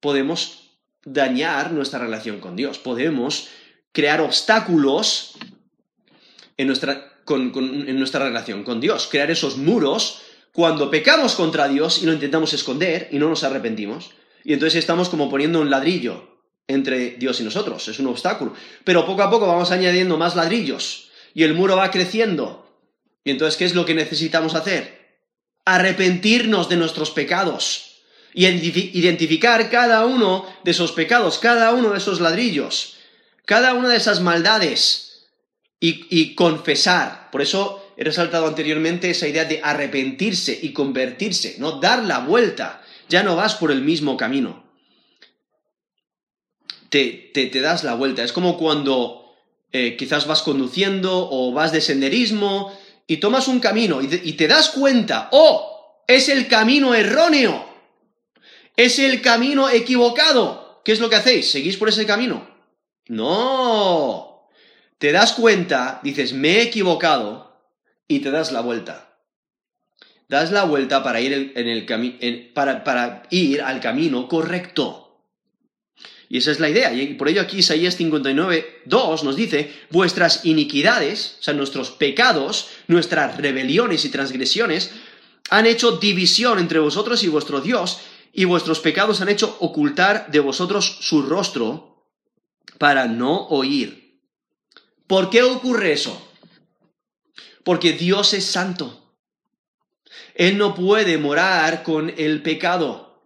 Podemos 0.00 0.78
dañar 1.04 1.72
nuestra 1.72 1.98
relación 1.98 2.40
con 2.40 2.56
Dios. 2.56 2.78
Podemos 2.78 3.48
crear 3.92 4.20
obstáculos 4.20 5.34
en 6.56 6.66
nuestra, 6.66 7.14
en 7.26 7.98
nuestra 7.98 8.24
relación 8.24 8.64
con 8.64 8.80
Dios, 8.80 9.08
crear 9.10 9.30
esos 9.30 9.56
muros 9.56 10.22
cuando 10.52 10.90
pecamos 10.90 11.34
contra 11.34 11.68
Dios 11.68 12.02
y 12.02 12.06
lo 12.06 12.12
intentamos 12.12 12.52
esconder 12.52 13.08
y 13.10 13.18
no 13.18 13.28
nos 13.28 13.44
arrepentimos. 13.44 14.10
Y 14.44 14.52
entonces 14.52 14.78
estamos 14.78 15.08
como 15.08 15.30
poniendo 15.30 15.60
un 15.60 15.70
ladrillo 15.70 16.40
entre 16.66 17.10
Dios 17.12 17.40
y 17.40 17.44
nosotros, 17.44 17.86
es 17.88 17.98
un 17.98 18.06
obstáculo. 18.06 18.54
Pero 18.84 19.06
poco 19.06 19.22
a 19.22 19.30
poco 19.30 19.46
vamos 19.46 19.70
añadiendo 19.70 20.16
más 20.16 20.36
ladrillos 20.36 21.10
y 21.34 21.42
el 21.44 21.54
muro 21.54 21.76
va 21.76 21.90
creciendo. 21.90 22.66
Y 23.24 23.30
entonces, 23.30 23.56
¿qué 23.56 23.64
es 23.64 23.74
lo 23.74 23.84
que 23.84 23.94
necesitamos 23.94 24.54
hacer? 24.54 25.18
Arrepentirnos 25.64 26.68
de 26.68 26.76
nuestros 26.76 27.10
pecados 27.10 28.02
y 28.32 28.46
identificar 28.46 29.70
cada 29.70 30.06
uno 30.06 30.46
de 30.64 30.70
esos 30.70 30.92
pecados, 30.92 31.38
cada 31.38 31.72
uno 31.72 31.90
de 31.90 31.98
esos 31.98 32.20
ladrillos, 32.20 32.96
cada 33.44 33.74
una 33.74 33.88
de 33.88 33.96
esas 33.96 34.20
maldades 34.20 35.28
y, 35.80 36.06
y 36.08 36.34
confesar. 36.34 37.30
Por 37.30 37.42
eso 37.42 37.79
he 38.00 38.04
resaltado 38.04 38.46
anteriormente 38.46 39.10
esa 39.10 39.28
idea 39.28 39.44
de 39.44 39.60
arrepentirse 39.62 40.58
y 40.62 40.72
convertirse, 40.72 41.56
no 41.58 41.72
dar 41.80 42.02
la 42.02 42.20
vuelta. 42.20 42.80
Ya 43.10 43.22
no 43.22 43.36
vas 43.36 43.56
por 43.56 43.70
el 43.70 43.82
mismo 43.82 44.16
camino. 44.16 44.64
Te, 46.88 47.30
te, 47.34 47.44
te 47.48 47.60
das 47.60 47.84
la 47.84 47.92
vuelta. 47.92 48.24
Es 48.24 48.32
como 48.32 48.56
cuando 48.56 49.34
eh, 49.70 49.98
quizás 49.98 50.26
vas 50.26 50.40
conduciendo 50.40 51.28
o 51.30 51.52
vas 51.52 51.72
de 51.72 51.82
senderismo 51.82 52.72
y 53.06 53.18
tomas 53.18 53.48
un 53.48 53.60
camino 53.60 54.00
y, 54.00 54.08
y 54.24 54.32
te 54.32 54.48
das 54.48 54.70
cuenta, 54.70 55.28
oh, 55.32 56.02
es 56.06 56.30
el 56.30 56.48
camino 56.48 56.94
erróneo, 56.94 57.68
es 58.76 58.98
el 58.98 59.20
camino 59.20 59.68
equivocado. 59.68 60.80
¿Qué 60.86 60.92
es 60.92 61.00
lo 61.00 61.10
que 61.10 61.16
hacéis? 61.16 61.50
¿Seguís 61.50 61.76
por 61.76 61.90
ese 61.90 62.06
camino? 62.06 62.48
No. 63.08 64.48
Te 64.96 65.12
das 65.12 65.34
cuenta, 65.34 66.00
dices, 66.02 66.32
me 66.32 66.56
he 66.56 66.62
equivocado, 66.62 67.49
y 68.10 68.18
te 68.18 68.32
das 68.32 68.50
la 68.50 68.60
vuelta. 68.60 69.16
Das 70.28 70.50
la 70.50 70.64
vuelta 70.64 71.02
para 71.04 71.20
ir, 71.20 71.52
en 71.54 71.68
el 71.68 72.52
para, 72.52 72.82
para 72.82 73.22
ir 73.30 73.62
al 73.62 73.80
camino 73.80 74.28
correcto. 74.28 75.24
Y 76.28 76.38
esa 76.38 76.50
es 76.50 76.58
la 76.58 76.68
idea. 76.68 76.92
Y 76.92 77.14
por 77.14 77.28
ello 77.28 77.40
aquí 77.40 77.58
Isaías 77.58 77.96
59, 77.96 78.82
2 78.84 79.24
nos 79.24 79.36
dice, 79.36 79.72
vuestras 79.90 80.44
iniquidades, 80.44 81.36
o 81.38 81.42
sea, 81.42 81.54
nuestros 81.54 81.92
pecados, 81.92 82.68
nuestras 82.88 83.36
rebeliones 83.36 84.04
y 84.04 84.08
transgresiones, 84.08 84.90
han 85.48 85.66
hecho 85.66 85.92
división 85.92 86.58
entre 86.58 86.80
vosotros 86.80 87.22
y 87.22 87.28
vuestro 87.28 87.60
Dios, 87.60 88.00
y 88.32 88.44
vuestros 88.44 88.80
pecados 88.80 89.20
han 89.20 89.28
hecho 89.28 89.56
ocultar 89.60 90.30
de 90.32 90.40
vosotros 90.40 90.98
su 91.00 91.22
rostro 91.22 92.06
para 92.78 93.06
no 93.06 93.46
oír. 93.48 94.20
¿Por 95.06 95.30
qué 95.30 95.44
ocurre 95.44 95.92
eso? 95.92 96.29
Porque 97.64 97.92
Dios 97.92 98.34
es 98.34 98.46
santo. 98.46 99.14
Él 100.34 100.58
no 100.58 100.74
puede 100.74 101.18
morar 101.18 101.82
con 101.82 102.12
el 102.16 102.42
pecado. 102.42 103.22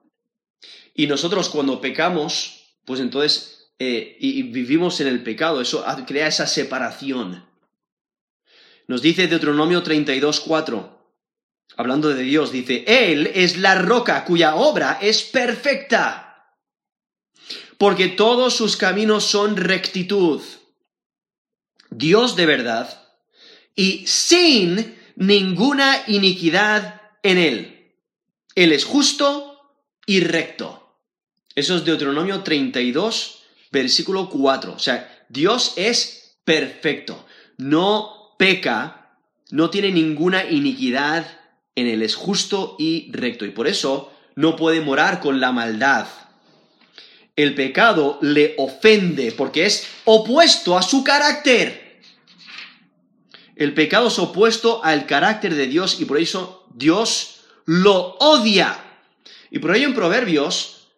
Y 0.95 1.07
nosotros 1.07 1.49
cuando 1.49 1.81
pecamos, 1.81 2.77
pues 2.85 3.01
entonces, 3.01 3.73
eh, 3.79 4.17
y 4.21 4.43
vivimos 4.45 5.01
en 5.01 5.09
el 5.09 5.23
pecado, 5.23 5.61
eso 5.61 5.85
crea 6.07 6.29
esa 6.29 6.47
separación. 6.47 7.45
Nos 8.87 9.03
dice 9.03 9.27
Deuteronomio 9.27 9.83
32, 9.83 10.41
4, 10.41 11.15
hablando 11.77 12.11
de 12.11 12.23
Dios, 12.23 12.53
dice, 12.53 12.85
Él 12.87 13.31
es 13.35 13.57
la 13.57 13.77
roca 13.77 14.25
cuya 14.25 14.57
obra 14.57 14.99
es 15.01 15.23
perfecta, 15.23 16.55
porque 17.79 18.09
todos 18.09 18.55
sus 18.55 18.77
caminos 18.77 19.25
son 19.25 19.57
rectitud. 19.57 20.43
Dios 21.91 22.37
de 22.37 22.47
verdad 22.47 23.04
y 23.75 24.07
sin 24.07 24.97
ninguna 25.17 26.05
iniquidad 26.07 27.01
en 27.23 27.39
él. 27.39 27.93
Él 28.55 28.73
es 28.73 28.85
justo 28.85 29.61
y 30.07 30.21
recto. 30.21 30.97
Eso 31.55 31.77
es 31.77 31.85
Deuteronomio 31.85 32.43
32, 32.43 33.43
versículo 33.71 34.29
4. 34.29 34.75
O 34.75 34.79
sea, 34.79 35.27
Dios 35.29 35.75
es 35.77 36.37
perfecto, 36.45 37.25
no 37.57 38.35
peca, 38.39 39.19
no 39.51 39.71
tiene 39.71 39.91
ninguna 39.91 40.45
iniquidad 40.45 41.27
en 41.75 41.89
él, 41.89 42.03
es 42.03 42.15
justo 42.15 42.77
y 42.79 43.11
recto. 43.13 43.45
Y 43.45 43.51
por 43.51 43.67
eso 43.67 44.13
no 44.35 44.57
puede 44.57 44.81
morar 44.81 45.21
con 45.21 45.41
la 45.41 45.53
maldad. 45.53 46.07
El 47.37 47.55
pecado 47.55 48.19
le 48.21 48.55
ofende 48.59 49.33
porque 49.33 49.67
es 49.67 49.87
opuesto 50.05 50.77
a 50.77 50.83
su 50.83 51.03
carácter. 51.03 51.84
El 53.57 53.75
pecado 53.75 54.09
es 54.09 54.19
opuesto 54.19 54.85
al 54.85 55.07
carácter 55.07 55.55
de 55.55 55.67
Dios 55.67 56.01
y 56.01 56.05
por 56.05 56.19
eso 56.19 56.67
Dios 56.75 57.41
lo 57.67 58.17
odia. 58.19 58.79
Y 59.51 59.61
por 59.61 59.75
ello 59.75 59.87
en 59.87 59.95
Proverbios 59.95 60.89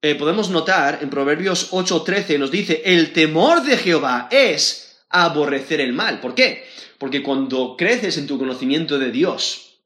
eh, 0.00 0.14
podemos 0.14 0.48
notar, 0.50 1.00
en 1.02 1.10
Proverbios 1.10 1.72
8:13 1.72 2.38
nos 2.38 2.50
dice, 2.50 2.82
el 2.84 3.12
temor 3.12 3.62
de 3.62 3.76
Jehová 3.76 4.28
es 4.30 5.00
aborrecer 5.10 5.80
el 5.80 5.92
mal. 5.92 6.20
¿Por 6.20 6.34
qué? 6.34 6.66
Porque 6.98 7.22
cuando 7.22 7.76
creces 7.76 8.16
en 8.16 8.26
tu 8.26 8.38
conocimiento 8.38 8.98
de 8.98 9.10
Dios 9.10 9.80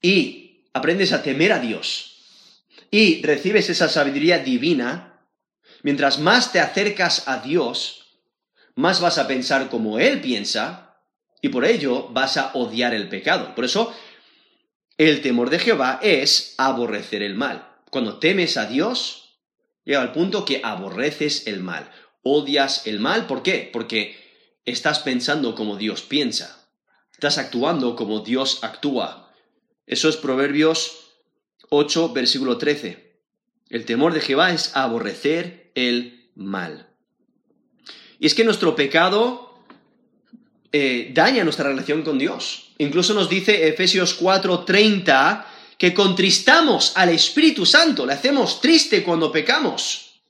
y 0.00 0.66
aprendes 0.72 1.12
a 1.12 1.22
temer 1.22 1.52
a 1.52 1.58
Dios 1.58 2.18
y 2.90 3.22
recibes 3.22 3.70
esa 3.70 3.88
sabiduría 3.88 4.38
divina, 4.38 5.20
mientras 5.82 6.18
más 6.18 6.52
te 6.52 6.60
acercas 6.60 7.26
a 7.26 7.38
Dios, 7.38 8.01
más 8.74 9.00
vas 9.00 9.18
a 9.18 9.26
pensar 9.26 9.68
como 9.68 9.98
Él 9.98 10.20
piensa 10.20 11.00
y 11.40 11.48
por 11.48 11.64
ello 11.64 12.08
vas 12.10 12.36
a 12.36 12.52
odiar 12.54 12.94
el 12.94 13.08
pecado. 13.08 13.54
Por 13.54 13.64
eso, 13.64 13.92
el 14.96 15.20
temor 15.20 15.50
de 15.50 15.58
Jehová 15.58 15.98
es 16.02 16.54
aborrecer 16.58 17.22
el 17.22 17.34
mal. 17.34 17.68
Cuando 17.90 18.18
temes 18.18 18.56
a 18.56 18.66
Dios, 18.66 19.38
llega 19.84 20.00
al 20.00 20.12
punto 20.12 20.44
que 20.44 20.60
aborreces 20.62 21.46
el 21.46 21.60
mal, 21.60 21.90
odias 22.22 22.86
el 22.86 23.00
mal. 23.00 23.26
¿Por 23.26 23.42
qué? 23.42 23.68
Porque 23.72 24.16
estás 24.64 25.00
pensando 25.00 25.54
como 25.54 25.76
Dios 25.76 26.02
piensa, 26.02 26.68
estás 27.12 27.38
actuando 27.38 27.96
como 27.96 28.20
Dios 28.20 28.60
actúa. 28.62 29.34
Eso 29.86 30.08
es 30.08 30.16
Proverbios 30.16 31.10
8, 31.70 32.12
versículo 32.12 32.58
13. 32.58 33.18
El 33.68 33.84
temor 33.84 34.14
de 34.14 34.20
Jehová 34.20 34.52
es 34.52 34.76
aborrecer 34.76 35.72
el 35.74 36.30
mal. 36.34 36.91
Y 38.22 38.26
es 38.26 38.36
que 38.36 38.44
nuestro 38.44 38.76
pecado 38.76 39.52
eh, 40.70 41.10
daña 41.12 41.42
nuestra 41.42 41.68
relación 41.68 42.02
con 42.02 42.18
Dios. 42.18 42.68
Incluso 42.78 43.14
nos 43.14 43.28
dice 43.28 43.66
Efesios 43.66 44.16
4:30 44.20 45.44
que 45.76 45.92
contristamos 45.92 46.92
al 46.94 47.08
Espíritu 47.08 47.66
Santo, 47.66 48.06
le 48.06 48.12
hacemos 48.12 48.60
triste 48.60 49.02
cuando 49.02 49.32
pecamos. 49.32 50.20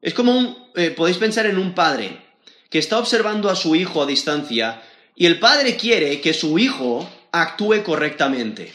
Es 0.00 0.14
como 0.14 0.36
un, 0.36 0.68
eh, 0.74 0.90
podéis 0.90 1.18
pensar 1.18 1.46
en 1.46 1.58
un 1.58 1.76
padre 1.76 2.20
que 2.68 2.80
está 2.80 2.98
observando 2.98 3.48
a 3.48 3.54
su 3.54 3.76
hijo 3.76 4.02
a 4.02 4.06
distancia 4.06 4.82
y 5.14 5.26
el 5.26 5.38
padre 5.38 5.76
quiere 5.76 6.20
que 6.20 6.34
su 6.34 6.58
hijo 6.58 7.08
actúe 7.30 7.84
correctamente. 7.84 8.72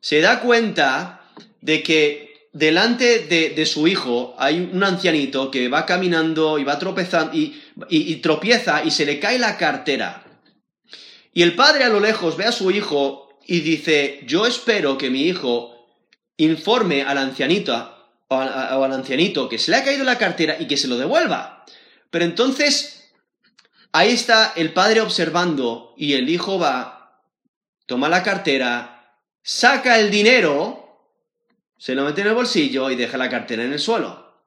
Se 0.00 0.20
da 0.20 0.38
cuenta 0.38 1.28
de 1.60 1.82
que 1.82 2.31
delante 2.52 3.20
de, 3.20 3.66
su 3.66 3.88
hijo 3.88 4.34
hay 4.38 4.60
un 4.72 4.84
ancianito 4.84 5.50
que 5.50 5.68
va 5.68 5.86
caminando 5.86 6.58
y 6.58 6.64
va 6.64 6.78
tropezando 6.78 7.32
y, 7.34 8.16
tropieza 8.16 8.84
y 8.84 8.90
se 8.90 9.06
le 9.06 9.18
cae 9.18 9.38
la 9.38 9.56
cartera. 9.56 10.24
Y 11.32 11.42
el 11.42 11.54
padre 11.54 11.84
a 11.84 11.88
lo 11.88 12.00
lejos 12.00 12.36
ve 12.36 12.44
a 12.44 12.52
su 12.52 12.70
hijo 12.70 13.38
y 13.46 13.60
dice, 13.60 14.20
yo 14.26 14.46
espero 14.46 14.98
que 14.98 15.10
mi 15.10 15.22
hijo 15.22 15.74
informe 16.36 17.02
al 17.02 17.18
ancianito 17.18 17.72
o 18.28 18.36
al 18.36 18.92
ancianito 18.92 19.48
que 19.48 19.58
se 19.58 19.70
le 19.70 19.78
ha 19.78 19.84
caído 19.84 20.04
la 20.04 20.18
cartera 20.18 20.56
y 20.58 20.66
que 20.66 20.76
se 20.76 20.88
lo 20.88 20.96
devuelva. 20.96 21.64
Pero 22.10 22.26
entonces, 22.26 23.10
ahí 23.92 24.10
está 24.10 24.52
el 24.56 24.72
padre 24.74 25.00
observando 25.00 25.94
y 25.96 26.14
el 26.14 26.28
hijo 26.28 26.58
va, 26.58 27.22
toma 27.86 28.10
la 28.10 28.22
cartera, 28.22 29.16
saca 29.42 29.98
el 29.98 30.10
dinero 30.10 30.81
se 31.82 31.96
lo 31.96 32.04
mete 32.04 32.20
en 32.20 32.28
el 32.28 32.34
bolsillo 32.34 32.88
y 32.90 32.94
deja 32.94 33.18
la 33.18 33.28
cartera 33.28 33.64
en 33.64 33.72
el 33.72 33.80
suelo. 33.80 34.40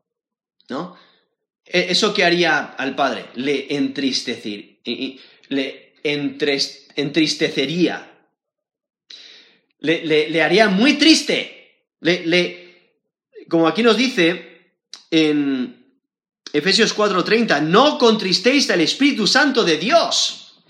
¿No? 0.69 0.95
E, 1.65 1.87
¿Eso 1.89 2.13
qué 2.13 2.23
haría 2.23 2.63
al 2.63 2.95
padre? 2.95 3.25
Le 3.35 3.75
entristecir, 3.75 4.79
le 5.49 5.95
entristecería. 6.95 8.09
Le, 9.79 10.41
haría 10.41 10.69
muy 10.69 10.93
triste. 10.93 11.89
Le, 11.99 13.03
como 13.49 13.67
aquí 13.67 13.83
nos 13.83 13.97
dice 13.97 14.71
en, 15.11 15.99
Efesios 16.53 16.95
4:30, 16.95 17.63
no 17.63 17.97
contristéis 17.97 18.69
al 18.69 18.79
Espíritu 18.79 19.27
Santo 19.27 19.65
de 19.65 19.75
Dios. 19.75 20.63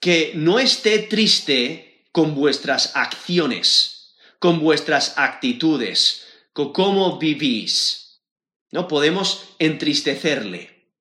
Que 0.00 0.32
no 0.36 0.58
esté 0.58 1.00
triste 1.00 1.93
con 2.14 2.36
vuestras 2.36 2.94
acciones, 2.94 4.14
con 4.38 4.60
vuestras 4.60 5.14
actitudes, 5.18 6.24
con 6.52 6.72
cómo 6.72 7.18
vivís. 7.18 8.20
No 8.70 8.86
podemos 8.86 9.46
entristecerle. 9.58 10.92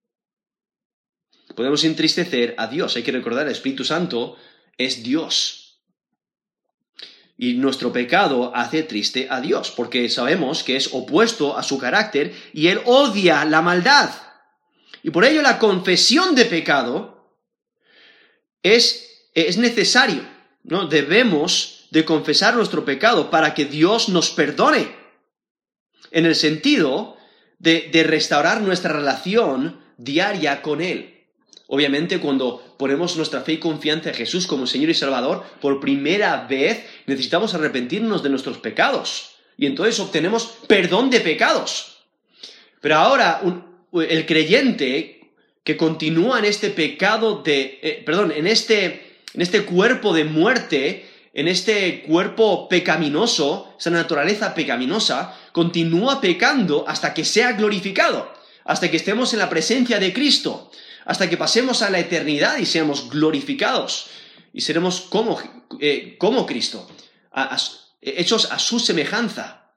Podemos 1.56 1.84
entristecer 1.84 2.56
a 2.58 2.66
Dios. 2.66 2.96
Hay 2.96 3.04
que 3.04 3.12
recordar, 3.12 3.46
el 3.46 3.52
Espíritu 3.52 3.86
Santo 3.86 4.38
es 4.76 5.04
Dios. 5.04 5.84
Y 7.38 7.54
nuestro 7.54 7.94
pecado 7.94 8.52
hace 8.56 8.82
triste 8.82 9.28
a 9.30 9.40
Dios, 9.40 9.70
porque 9.70 10.10
sabemos 10.10 10.64
que 10.64 10.78
es 10.78 10.96
opuesto 10.96 11.56
a 11.56 11.62
su 11.62 11.78
carácter 11.78 12.34
y 12.54 12.70
Él 12.70 12.82
odia 12.86 13.46
la 13.46 13.62
maldad. 13.62 14.10
Y 15.04 15.12
por 15.12 15.26
ello 15.26 15.44
la 15.44 15.60
confesión 15.60 16.34
de 16.34 16.46
pecado 16.46 17.38
es, 18.64 19.30
es 19.36 19.58
necesario, 19.58 20.33
¿no? 20.64 20.88
Debemos 20.88 21.88
de 21.92 22.06
confesar 22.06 22.56
nuestro 22.56 22.86
pecado 22.86 23.30
para 23.30 23.54
que 23.54 23.66
Dios 23.66 24.10
nos 24.10 24.32
perdone, 24.32 24.96
en 26.12 26.26
el 26.26 26.36
sentido 26.36 27.18
de, 27.60 27.90
de 27.92 28.04
restaurar 28.04 28.62
nuestra 28.62 28.94
relación 28.94 29.82
diaria 29.98 30.62
con 30.62 30.82
Él. 30.82 31.14
Obviamente, 31.68 32.20
cuando 32.20 32.76
ponemos 32.78 33.16
nuestra 33.16 33.42
fe 33.42 33.54
y 33.54 33.58
confianza 33.58 34.10
en 34.10 34.16
Jesús 34.16 34.46
como 34.48 34.68
Señor 34.68 34.90
y 34.90 34.94
Salvador, 34.94 35.44
por 35.62 35.80
primera 35.80 36.46
vez 36.48 36.86
necesitamos 37.08 37.54
arrepentirnos 37.54 38.22
de 38.22 38.30
nuestros 38.30 38.58
pecados. 38.58 39.36
Y 39.58 39.66
entonces 39.66 40.00
obtenemos 40.00 40.56
perdón 40.68 41.10
de 41.10 41.22
pecados. 41.22 41.98
Pero 42.82 42.96
ahora, 42.96 43.42
el 43.94 44.26
creyente 44.26 45.32
que 45.64 45.78
continúa 45.78 46.40
en 46.40 46.46
este 46.46 46.70
pecado 46.70 47.42
de, 47.42 47.80
eh, 47.82 48.04
perdón, 48.06 48.34
en 48.36 48.48
este, 48.48 49.03
en 49.34 49.42
este 49.42 49.66
cuerpo 49.66 50.14
de 50.14 50.26
muerte, 50.26 51.10
en 51.34 51.48
este 51.48 52.04
cuerpo 52.04 52.70
pecaminoso, 52.70 53.76
esa 53.80 53.90
naturaleza 53.90 54.54
pecaminosa, 54.54 55.36
continúa 55.52 56.22
pecando 56.22 56.86
hasta 56.88 57.14
que 57.14 57.26
sea 57.26 57.54
glorificado, 57.54 58.32
hasta 58.66 58.90
que 58.90 58.98
estemos 58.98 59.34
en 59.34 59.40
la 59.40 59.50
presencia 59.50 60.00
de 60.00 60.14
Cristo 60.14 60.72
hasta 61.06 61.30
que 61.30 61.38
pasemos 61.38 61.82
a 61.82 61.90
la 61.90 62.00
eternidad 62.00 62.58
y 62.58 62.66
seamos 62.66 63.10
glorificados 63.10 64.08
y 64.54 64.62
seremos 64.62 65.02
como, 65.02 65.42
eh, 65.80 66.16
como 66.18 66.46
Cristo, 66.46 66.88
hechos 68.02 68.52
a 68.52 68.60
su 68.60 68.80
semejanza. 68.80 69.76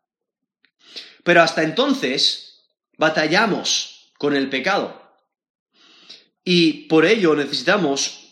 Pero 1.24 1.42
hasta 1.42 1.62
entonces 1.62 2.66
batallamos 2.96 4.12
con 4.18 4.36
el 4.36 4.48
pecado 4.48 5.02
y 6.44 6.84
por 6.86 7.04
ello 7.04 7.34
necesitamos 7.34 8.25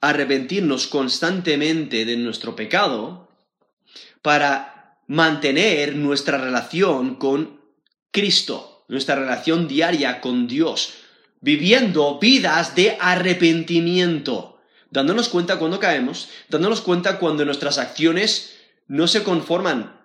arrepentirnos 0.00 0.86
constantemente 0.86 2.04
de 2.04 2.16
nuestro 2.16 2.54
pecado 2.54 3.28
para 4.22 4.98
mantener 5.06 5.96
nuestra 5.96 6.38
relación 6.38 7.16
con 7.16 7.60
Cristo, 8.10 8.84
nuestra 8.88 9.16
relación 9.16 9.68
diaria 9.68 10.20
con 10.20 10.46
Dios, 10.46 10.94
viviendo 11.40 12.18
vidas 12.18 12.74
de 12.74 12.96
arrepentimiento, 13.00 14.60
dándonos 14.90 15.28
cuenta 15.28 15.58
cuando 15.58 15.78
caemos, 15.78 16.28
dándonos 16.48 16.80
cuenta 16.80 17.18
cuando 17.18 17.44
nuestras 17.44 17.78
acciones 17.78 18.56
no 18.86 19.06
se 19.06 19.22
conforman 19.22 19.98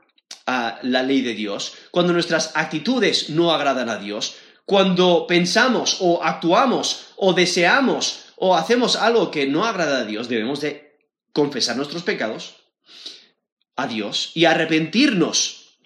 a 0.45 0.79
la 0.83 1.03
ley 1.03 1.21
de 1.21 1.33
Dios, 1.33 1.73
cuando 1.91 2.13
nuestras 2.13 2.51
actitudes 2.55 3.29
no 3.29 3.53
agradan 3.53 3.89
a 3.89 3.97
Dios, 3.97 4.35
cuando 4.65 5.27
pensamos 5.27 5.97
o 5.99 6.23
actuamos 6.23 7.07
o 7.17 7.33
deseamos 7.33 8.22
o 8.45 8.55
hacemos 8.55 8.97
algo 8.97 9.31
que 9.31 9.47
no 9.47 9.63
agrada 9.63 9.99
a 9.99 10.05
Dios, 10.05 10.27
debemos 10.27 10.59
de 10.59 10.99
confesar 11.31 11.77
nuestros 11.77 12.03
pecados 12.03 12.55
a 13.77 13.87
Dios 13.87 14.31
y 14.33 14.43
arrepentirnos 14.43 15.79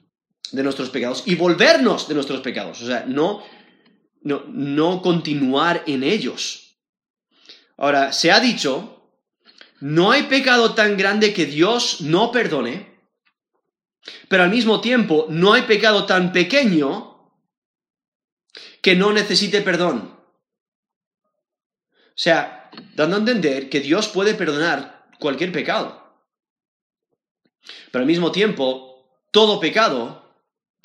de 0.52 0.63
nuestros 0.63 0.89
pecados 0.89 1.22
y 1.28 1.36
volvernos 1.36 2.08
de 2.08 2.15
nuestros 2.15 2.41
pecados. 2.41 2.82
O 2.82 2.88
sea, 2.88 3.06
no 3.08 3.43
no, 4.24 5.02
continuar 5.04 5.84
en 5.86 6.02
ellos. 6.02 6.80
Ahora, 7.78 8.12
se 8.12 8.32
ha 8.32 8.39
dicho, 8.39 9.13
no 9.80 10.10
hay 10.10 10.24
pecado 10.24 10.74
tan 10.74 10.98
grande 10.98 11.36
que 11.36 11.46
Dios 11.46 12.02
no 12.02 12.32
perdone, 12.32 12.98
pero 14.28 14.41
al 14.41 14.50
mismo 14.50 14.82
tiempo 14.82 15.28
no 15.30 15.54
hay 15.54 15.62
pecado 15.62 16.08
tan 16.08 16.32
pequeño 16.32 17.32
que 18.82 18.96
no 18.96 19.13
necesite 19.13 19.62
perdón. 19.62 20.16
O 22.17 22.19
sea, 22.19 22.71
dando 22.95 23.15
a 23.15 23.19
entender 23.19 23.69
que 23.69 23.80
Dios 23.80 24.08
puede 24.08 24.34
perdonar 24.34 25.06
cualquier 25.19 25.51
pecado. 25.51 26.03
Pero 27.91 28.01
al 28.01 28.08
mismo 28.08 28.32
tiempo, 28.32 29.06
todo 29.32 29.60
pecado 29.60 30.23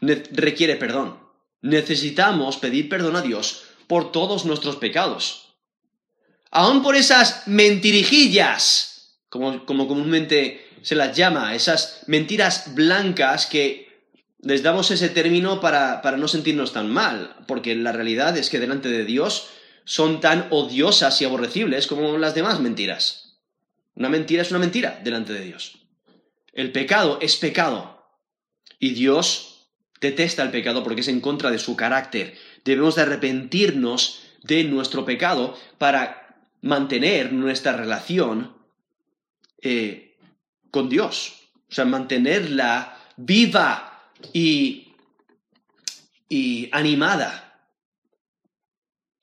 requiere 0.01 0.77
perdón 0.77 1.23
necesitamos 1.63 2.57
pedir 2.57 2.89
perdón 2.89 3.17
a 3.17 3.23
Dios 3.23 3.63
por 3.87 4.13
todos 4.13 4.45
nuestros 4.45 4.77
pecados. 4.77 5.55
Aún 6.51 6.83
por 6.83 6.97
esas 6.97 7.47
mentirijillas, 7.49 9.17
como, 9.31 9.65
comúnmente 9.65 10.69
se 10.83 10.97
las 10.97 11.17
llama, 11.17 11.55
esas 11.55 12.03
mentiras 12.09 12.75
blancas 12.75 13.47
que 13.47 13.91
les 14.41 14.63
damos 14.63 14.91
ese 14.91 15.09
término 15.09 15.61
para, 15.61 16.03
para 16.03 16.17
no 16.17 16.29
sentirnos 16.29 16.73
tan 16.73 16.91
mal, 16.91 17.37
porque 17.47 17.75
la 17.77 17.93
realidad 17.93 18.37
es 18.37 18.51
que 18.51 18.59
delante 18.59 18.89
de 18.89 19.05
Dios 19.05 19.49
son 19.85 20.21
tan 20.21 20.49
odiosas 20.51 21.21
y 21.21 21.25
aborrecibles 21.25 21.87
como 21.87 22.17
las 22.19 22.35
demás 22.35 22.61
mentiras. 22.61 23.39
Una 23.95 24.09
mentira 24.09 24.43
es 24.43 24.51
una 24.51 24.61
mentira 24.61 25.01
delante 25.03 25.33
de 25.33 25.45
Dios. 25.45 25.79
El 26.53 26.73
pecado 26.73 27.19
es 27.21 27.37
pecado. 27.37 28.07
Y 28.79 28.91
Dios 28.91 29.69
detesta 30.01 30.43
el 30.43 30.51
pecado 30.51 30.83
porque 30.83 31.01
es 31.01 31.09
en 31.09 31.21
contra 31.21 31.51
de 31.51 31.59
su 31.59 31.77
carácter. 31.77 32.37
Debemos 32.65 32.97
de 32.97 33.03
arrepentirnos 33.03 34.23
de 34.43 34.65
nuestro 34.65 35.05
pecado 35.05 35.57
para 35.79 36.37
mantener 36.61 37.33
nuestra 37.33 37.77
relación 37.77 38.57
eh, 39.61 40.17
con 40.71 40.89
Dios. 40.89 41.35
O 41.71 41.75
sea, 41.75 41.85
mantenerla 41.85 42.99
viva 43.17 44.11
y, 44.33 44.95
y 46.29 46.69
animada. 46.73 47.52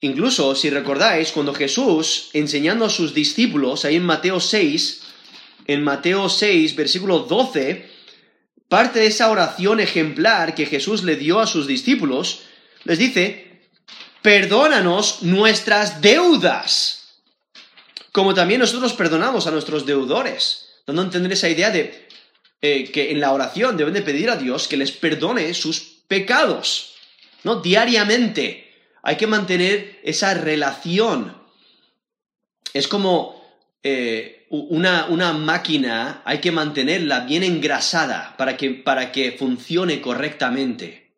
Incluso, 0.00 0.54
si 0.54 0.70
recordáis, 0.70 1.30
cuando 1.30 1.52
Jesús, 1.52 2.30
enseñando 2.32 2.86
a 2.86 2.90
sus 2.90 3.12
discípulos, 3.12 3.84
ahí 3.84 3.96
en 3.96 4.04
Mateo 4.04 4.40
6, 4.40 5.02
en 5.66 5.84
Mateo 5.84 6.28
6, 6.28 6.74
versículo 6.74 7.20
12, 7.20 7.88
parte 8.68 9.00
de 9.00 9.06
esa 9.06 9.30
oración 9.30 9.78
ejemplar 9.80 10.54
que 10.54 10.64
Jesús 10.64 11.02
le 11.02 11.16
dio 11.16 11.38
a 11.38 11.46
sus 11.46 11.66
discípulos, 11.66 12.42
les 12.84 12.98
dice, 12.98 13.60
perdónanos 14.22 15.22
nuestras 15.22 16.00
deudas, 16.00 17.18
como 18.12 18.32
también 18.32 18.60
nosotros 18.60 18.94
perdonamos 18.94 19.46
a 19.46 19.50
nuestros 19.50 19.84
deudores, 19.84 20.76
dando 20.86 21.02
a 21.02 21.04
entender 21.04 21.32
esa 21.32 21.48
idea 21.48 21.70
de 21.70 22.08
eh, 22.62 22.90
que 22.90 23.10
en 23.10 23.20
la 23.20 23.32
oración 23.32 23.76
deben 23.76 23.94
de 23.94 24.02
pedir 24.02 24.30
a 24.30 24.36
Dios 24.36 24.66
que 24.66 24.76
les 24.76 24.92
perdone 24.92 25.52
sus 25.52 25.80
pecados, 26.08 26.94
¿no? 27.44 27.56
Diariamente. 27.56 28.69
Hay 29.02 29.16
que 29.16 29.26
mantener 29.26 30.00
esa 30.02 30.34
relación. 30.34 31.36
Es 32.72 32.86
como 32.86 33.40
eh, 33.82 34.46
una, 34.50 35.06
una, 35.06 35.32
máquina 35.32 36.22
hay 36.24 36.38
que 36.38 36.52
mantenerla 36.52 37.20
bien 37.20 37.42
engrasada 37.42 38.34
para 38.36 38.56
que, 38.56 38.70
para 38.70 39.10
que 39.12 39.32
funcione 39.32 40.00
correctamente. 40.00 41.14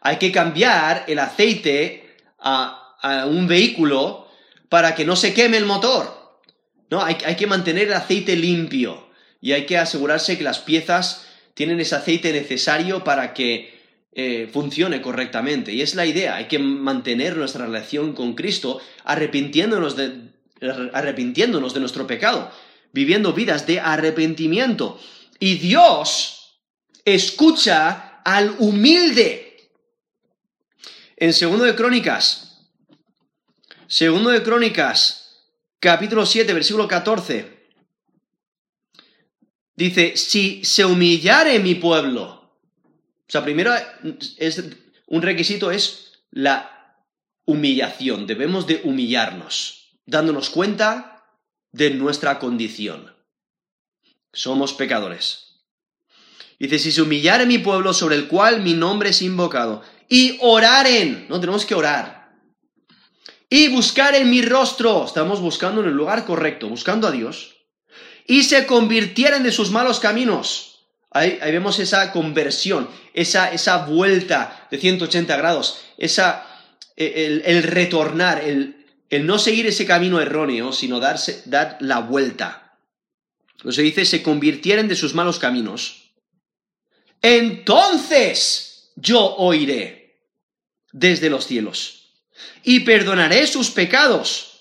Hay 0.00 0.16
que 0.16 0.32
cambiar 0.32 1.04
el 1.08 1.18
aceite 1.18 2.16
a, 2.38 2.96
a 3.00 3.26
un 3.26 3.46
vehículo 3.46 4.28
para 4.68 4.94
que 4.94 5.04
no 5.04 5.16
se 5.16 5.34
queme 5.34 5.56
el 5.56 5.66
motor. 5.66 6.40
¿no? 6.90 7.02
Hay, 7.02 7.16
hay, 7.24 7.36
que 7.36 7.46
mantener 7.46 7.88
el 7.88 7.94
aceite 7.94 8.34
limpio 8.36 9.08
y 9.40 9.52
hay 9.52 9.66
que 9.66 9.78
asegurarse 9.78 10.36
que 10.36 10.44
las 10.44 10.58
piezas 10.58 11.26
tienen 11.54 11.80
ese 11.80 11.96
aceite 11.96 12.32
necesario 12.32 13.04
para 13.04 13.34
que 13.34 13.77
eh, 14.12 14.48
funcione 14.52 15.00
correctamente. 15.00 15.72
Y 15.72 15.82
es 15.82 15.94
la 15.94 16.06
idea, 16.06 16.36
hay 16.36 16.48
que 16.48 16.58
mantener 16.58 17.36
nuestra 17.36 17.66
relación 17.66 18.14
con 18.14 18.34
Cristo 18.34 18.80
arrepintiéndonos 19.04 19.96
de, 19.96 20.30
arrepintiéndonos 20.92 21.74
de 21.74 21.80
nuestro 21.80 22.06
pecado, 22.06 22.50
viviendo 22.92 23.32
vidas 23.32 23.66
de 23.66 23.80
arrepentimiento. 23.80 24.98
Y 25.38 25.54
Dios 25.58 26.60
escucha 27.04 28.20
al 28.24 28.56
humilde. 28.58 29.70
En 31.16 31.32
segundo 31.32 31.64
de 31.64 31.74
Crónicas, 31.74 32.68
segundo 33.86 34.30
de 34.30 34.42
Crónicas, 34.42 35.46
capítulo 35.80 36.24
7, 36.24 36.52
versículo 36.54 36.86
14, 36.86 37.70
dice, 39.74 40.16
si 40.16 40.64
se 40.64 40.84
humillare 40.84 41.58
mi 41.58 41.74
pueblo, 41.74 42.37
o 43.28 43.30
sea, 43.30 43.44
primero 43.44 43.74
es 44.38 44.64
un 45.06 45.22
requisito 45.22 45.70
es 45.70 46.12
la 46.30 46.96
humillación. 47.44 48.26
Debemos 48.26 48.66
de 48.66 48.80
humillarnos, 48.84 49.98
dándonos 50.06 50.48
cuenta 50.48 51.26
de 51.70 51.90
nuestra 51.90 52.38
condición. 52.38 53.14
Somos 54.32 54.72
pecadores. 54.72 55.60
Dice, 56.58 56.78
si 56.78 56.90
se 56.90 57.02
humillare 57.02 57.44
mi 57.44 57.58
pueblo 57.58 57.92
sobre 57.92 58.16
el 58.16 58.28
cual 58.28 58.62
mi 58.62 58.72
nombre 58.72 59.10
es 59.10 59.22
invocado, 59.22 59.82
y 60.08 60.38
oraren, 60.40 61.26
no 61.28 61.38
tenemos 61.38 61.66
que 61.66 61.74
orar, 61.74 62.32
y 63.50 63.68
buscar 63.68 64.14
en 64.14 64.28
mi 64.28 64.42
rostro, 64.42 65.04
estamos 65.04 65.40
buscando 65.40 65.82
en 65.82 65.88
el 65.88 65.94
lugar 65.94 66.24
correcto, 66.24 66.68
buscando 66.68 67.06
a 67.06 67.12
Dios, 67.12 67.56
y 68.26 68.42
se 68.42 68.66
convirtieren 68.66 69.42
de 69.42 69.52
sus 69.52 69.70
malos 69.70 70.00
caminos. 70.00 70.67
Ahí, 71.10 71.38
vemos 71.40 71.78
esa 71.78 72.12
conversión, 72.12 72.88
esa, 73.14 73.52
esa, 73.52 73.86
vuelta 73.86 74.66
de 74.70 74.78
180 74.78 75.36
grados, 75.36 75.80
esa, 75.96 76.46
el, 76.96 77.42
el 77.46 77.62
retornar, 77.62 78.44
el, 78.44 78.86
el, 79.08 79.26
no 79.26 79.38
seguir 79.38 79.66
ese 79.66 79.86
camino 79.86 80.20
erróneo, 80.20 80.72
sino 80.72 81.00
darse, 81.00 81.42
dar 81.46 81.78
la 81.80 82.00
vuelta. 82.00 82.76
Lo 83.62 83.72
se 83.72 83.82
dice, 83.82 84.04
se 84.04 84.22
convirtieren 84.22 84.86
de 84.86 84.96
sus 84.96 85.14
malos 85.14 85.38
caminos. 85.38 86.12
Entonces 87.22 88.92
yo 88.94 89.34
oiré 89.36 90.22
desde 90.92 91.30
los 91.30 91.46
cielos 91.46 92.12
y 92.62 92.80
perdonaré 92.80 93.46
sus 93.46 93.70
pecados 93.70 94.60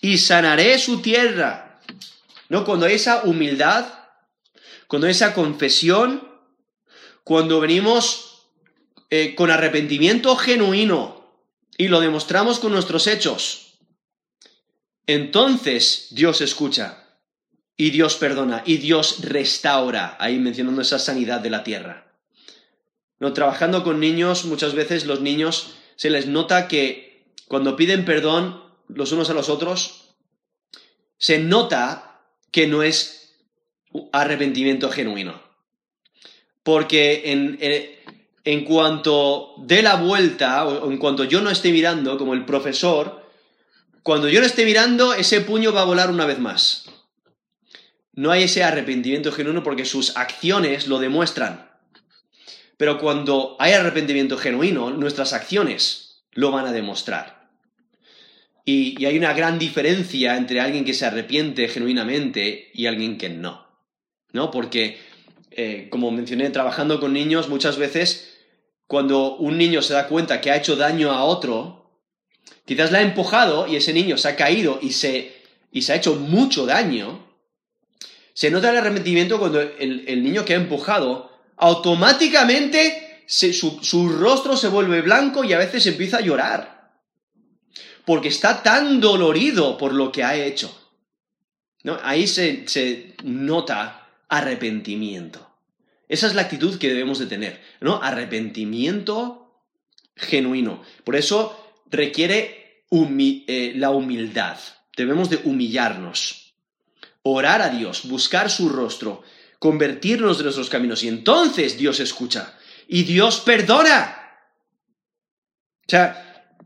y 0.00 0.18
sanaré 0.18 0.78
su 0.78 1.00
tierra 1.00 1.70
¿no? 2.50 2.64
Cuando 2.64 2.86
esa 2.86 3.22
humildad, 3.22 3.86
cuando 4.90 5.06
esa 5.06 5.34
confesión, 5.34 6.28
cuando 7.22 7.60
venimos 7.60 8.48
eh, 9.08 9.36
con 9.36 9.52
arrepentimiento 9.52 10.34
genuino 10.34 11.44
y 11.78 11.86
lo 11.86 12.00
demostramos 12.00 12.58
con 12.58 12.72
nuestros 12.72 13.06
hechos, 13.06 13.78
entonces 15.06 16.08
Dios 16.10 16.40
escucha 16.40 17.04
y 17.76 17.90
Dios 17.90 18.16
perdona 18.16 18.64
y 18.66 18.78
Dios 18.78 19.20
restaura, 19.20 20.16
ahí 20.18 20.40
mencionando 20.40 20.82
esa 20.82 20.98
sanidad 20.98 21.38
de 21.38 21.50
la 21.50 21.62
tierra. 21.62 22.12
No, 23.20 23.32
trabajando 23.32 23.84
con 23.84 24.00
niños, 24.00 24.44
muchas 24.44 24.74
veces 24.74 25.06
los 25.06 25.20
niños 25.20 25.74
se 25.94 26.10
les 26.10 26.26
nota 26.26 26.66
que 26.66 27.32
cuando 27.46 27.76
piden 27.76 28.04
perdón 28.04 28.60
los 28.88 29.12
unos 29.12 29.30
a 29.30 29.34
los 29.34 29.50
otros, 29.50 30.16
se 31.16 31.38
nota 31.38 32.24
que 32.50 32.66
no 32.66 32.82
es 32.82 33.19
arrepentimiento 34.12 34.90
genuino. 34.90 35.40
Porque 36.62 37.32
en, 37.32 37.58
en, 38.44 38.64
cuanto 38.64 39.54
dé 39.58 39.82
la 39.82 39.96
vuelta, 39.96 40.66
o 40.66 40.90
en 40.90 40.98
cuanto 40.98 41.24
yo 41.24 41.40
no 41.40 41.50
esté 41.50 41.72
mirando, 41.72 42.18
como 42.18 42.34
el 42.34 42.44
profesor, 42.44 43.26
cuando 44.02 44.28
yo 44.28 44.40
no 44.40 44.46
esté 44.46 44.64
mirando, 44.64 45.14
ese 45.14 45.40
puño 45.40 45.72
va 45.72 45.82
a 45.82 45.86
volar 45.86 46.10
una 46.10 46.26
vez 46.26 46.38
más. 46.38 46.84
No 48.12 48.30
hay 48.30 48.44
ese 48.44 48.62
arrepentimiento 48.62 49.32
genuino 49.32 49.62
porque 49.62 49.84
sus 49.84 50.16
acciones 50.16 50.88
lo 50.88 50.98
demuestran. 50.98 51.70
Pero 52.76 52.98
cuando 52.98 53.56
hay 53.58 53.72
arrepentimiento 53.72 54.36
genuino, 54.36 54.90
nuestras 54.90 55.32
acciones 55.32 56.24
lo 56.32 56.50
van 56.50 56.66
a 56.66 56.72
demostrar. 56.72 57.50
Y, 58.64 59.04
hay 59.04 59.18
una 59.18 59.32
gran 59.32 59.58
diferencia 59.58 60.36
entre 60.36 60.60
alguien 60.60 60.84
que 60.84 60.94
se 60.94 61.06
arrepiente 61.06 61.68
genuinamente 61.68 62.70
y 62.72 62.86
alguien 62.86 63.18
que 63.18 63.28
no. 63.28 63.69
¿No? 64.32 64.50
Porque, 64.50 64.98
eh, 65.50 65.88
como 65.90 66.10
mencioné, 66.10 66.50
trabajando 66.50 67.00
con 67.00 67.12
niños, 67.12 67.48
muchas 67.48 67.76
veces 67.76 68.38
cuando 68.86 69.36
un 69.36 69.58
niño 69.58 69.82
se 69.82 69.94
da 69.94 70.08
cuenta 70.08 70.40
que 70.40 70.50
ha 70.50 70.56
hecho 70.56 70.76
daño 70.76 71.12
a 71.12 71.24
otro, 71.24 71.90
quizás 72.64 72.90
la 72.90 72.98
ha 72.98 73.02
empujado 73.02 73.66
y 73.66 73.76
ese 73.76 73.92
niño 73.92 74.18
se 74.18 74.28
ha 74.28 74.36
caído 74.36 74.78
y 74.82 74.92
se, 74.92 75.32
y 75.70 75.82
se 75.82 75.92
ha 75.92 75.96
hecho 75.96 76.16
mucho 76.16 76.66
daño, 76.66 77.26
se 78.34 78.50
nota 78.50 78.70
el 78.70 78.78
arrepentimiento 78.78 79.38
cuando 79.38 79.60
el, 79.60 80.22
niño 80.22 80.44
que 80.44 80.54
ha 80.54 80.56
empujado 80.56 81.30
automáticamente 81.56 83.24
su 83.26 84.08
rostro 84.18 84.56
se 84.56 84.68
vuelve 84.68 85.02
blanco 85.02 85.44
y 85.44 85.52
a 85.52 85.58
veces 85.58 85.86
empieza 85.86 86.16
a 86.18 86.22
llorar 86.22 86.80
porque 88.04 88.28
está 88.28 88.62
tan 88.62 89.00
dolorido 89.00 89.78
por 89.78 89.92
lo 89.92 90.10
que 90.10 90.24
ha 90.24 90.34
hecho. 90.34 90.76
¿No? 91.84 91.96
Ahí 92.02 92.26
se, 92.26 92.66
se 92.66 93.14
nota 93.22 93.99
arrepentimiento. 94.30 95.50
Esa 96.08 96.26
es 96.26 96.34
la 96.34 96.42
actitud 96.42 96.78
que 96.78 96.88
debemos 96.88 97.18
de 97.18 97.26
tener, 97.26 97.60
¿no? 97.80 98.02
Arrepentimiento 98.02 99.62
genuino. 100.16 100.82
Por 101.04 101.16
eso 101.16 101.74
requiere 101.90 102.84
eh, 102.90 103.72
la 103.76 103.90
humildad. 103.90 104.58
Debemos 104.96 105.30
de 105.30 105.40
humillarnos, 105.44 106.54
orar 107.22 107.62
a 107.62 107.68
Dios, 107.68 108.08
buscar 108.08 108.50
su 108.50 108.68
rostro, 108.68 109.22
convertirnos 109.58 110.38
de 110.38 110.44
nuestros 110.44 110.68
caminos 110.68 111.02
y 111.02 111.08
entonces 111.08 111.76
Dios 111.76 112.00
escucha 112.00 112.58
y 112.88 113.04
Dios 113.04 113.40
perdona. 113.40 114.16
O 115.86 115.90
sea, 115.90 116.56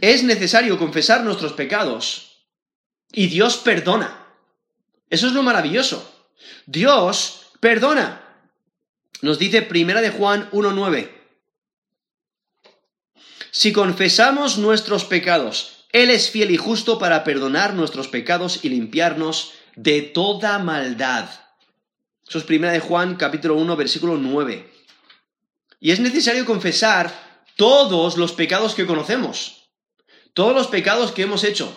es 0.00 0.22
necesario 0.22 0.78
confesar 0.78 1.24
nuestros 1.24 1.52
pecados 1.52 2.46
y 3.12 3.26
Dios 3.28 3.56
perdona. 3.56 4.26
Eso 5.10 5.26
es 5.28 5.32
lo 5.32 5.42
maravilloso. 5.42 6.15
Dios 6.66 7.52
perdona. 7.60 8.22
Nos 9.22 9.38
dice 9.38 9.62
Primera 9.62 10.00
de 10.00 10.10
Juan 10.10 10.50
1.9. 10.50 11.10
Si 13.50 13.72
confesamos 13.72 14.58
nuestros 14.58 15.04
pecados, 15.04 15.86
Él 15.92 16.10
es 16.10 16.30
fiel 16.30 16.50
y 16.50 16.56
justo 16.56 16.98
para 16.98 17.24
perdonar 17.24 17.74
nuestros 17.74 18.08
pecados 18.08 18.64
y 18.64 18.68
limpiarnos 18.68 19.52
de 19.74 20.02
toda 20.02 20.58
maldad. 20.58 21.28
Eso 22.28 22.38
es 22.38 22.44
Primera 22.44 22.72
de 22.72 22.80
Juan 22.80 23.16
capítulo 23.16 23.54
1 23.54 23.76
versículo 23.76 24.16
9. 24.16 24.72
Y 25.80 25.90
es 25.90 26.00
necesario 26.00 26.44
confesar 26.44 27.12
todos 27.56 28.16
los 28.16 28.32
pecados 28.32 28.74
que 28.74 28.86
conocemos 28.86 29.56
todos 30.36 30.54
los 30.54 30.66
pecados 30.66 31.12
que 31.12 31.22
hemos 31.22 31.44
hecho. 31.44 31.74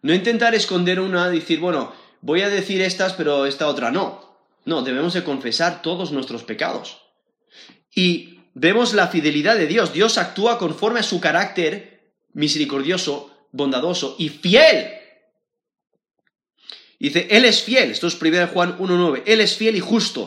No 0.00 0.14
intentar 0.14 0.54
esconder 0.54 1.00
una, 1.00 1.28
decir, 1.28 1.60
bueno, 1.60 1.92
voy 2.20 2.42
a 2.42 2.48
decir 2.48 2.80
estas, 2.80 3.12
pero 3.14 3.46
esta 3.46 3.68
otra 3.68 3.90
no. 3.90 4.28
No, 4.64 4.82
debemos 4.82 5.14
de 5.14 5.24
confesar 5.24 5.82
todos 5.82 6.12
nuestros 6.12 6.42
pecados. 6.42 7.02
Y 7.94 8.40
vemos 8.54 8.94
la 8.94 9.08
fidelidad 9.08 9.56
de 9.56 9.66
Dios. 9.66 9.92
Dios 9.92 10.18
actúa 10.18 10.58
conforme 10.58 11.00
a 11.00 11.04
su 11.04 11.20
carácter 11.20 12.12
misericordioso, 12.34 13.30
bondadoso 13.52 14.16
y 14.18 14.28
fiel. 14.28 14.90
Dice, 16.98 17.28
Él 17.30 17.44
es 17.44 17.62
fiel. 17.62 17.90
Esto 17.90 18.08
es 18.08 18.20
1 18.20 18.48
Juan 18.48 18.78
1.9. 18.78 19.22
Él 19.26 19.40
es 19.40 19.56
fiel 19.56 19.76
y 19.76 19.80
justo. 19.80 20.22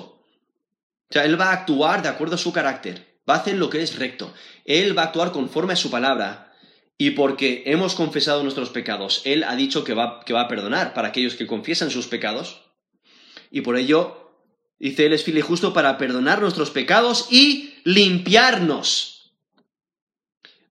O 1.10 1.14
sea, 1.14 1.26
Él 1.26 1.40
va 1.40 1.50
a 1.50 1.54
actuar 1.54 2.02
de 2.02 2.10
acuerdo 2.10 2.36
a 2.36 2.40
su 2.40 2.52
carácter. 2.54 3.20
Va 3.30 3.36
a 3.36 3.38
hacer 3.38 3.56
lo 3.56 3.70
que 3.70 3.82
es 3.82 3.98
recto. 4.00 4.34
Él 4.66 4.98
va 4.98 5.04
a 5.04 5.06
actuar 5.06 5.32
conforme 5.32 5.74
a 5.74 5.78
su 5.78 5.92
palabra 5.92 6.51
y 7.02 7.10
porque 7.10 7.64
hemos 7.66 7.96
confesado 7.96 8.44
nuestros 8.44 8.70
pecados, 8.70 9.24
Él 9.26 9.44
ha 9.44 9.56
dicho 9.56 9.84
que 9.84 9.96
va, 9.96 10.20
que 10.24 10.34
va 10.34 10.42
a 10.42 10.48
perdonar 10.48 10.94
para 10.94 11.08
aquellos 11.08 11.34
que 11.34 11.48
confiesan 11.48 11.90
sus 11.90 12.06
pecados. 12.06 12.62
Y 13.50 13.62
por 13.62 13.76
ello, 13.76 14.36
dice 14.78 15.08
Él 15.08 15.14
es 15.14 15.24
fiel 15.24 15.40
y 15.40 15.42
justo 15.42 15.74
para 15.74 15.98
perdonar 15.98 16.42
nuestros 16.42 16.70
pecados 16.70 17.26
y 17.32 17.74
limpiarnos 17.86 19.34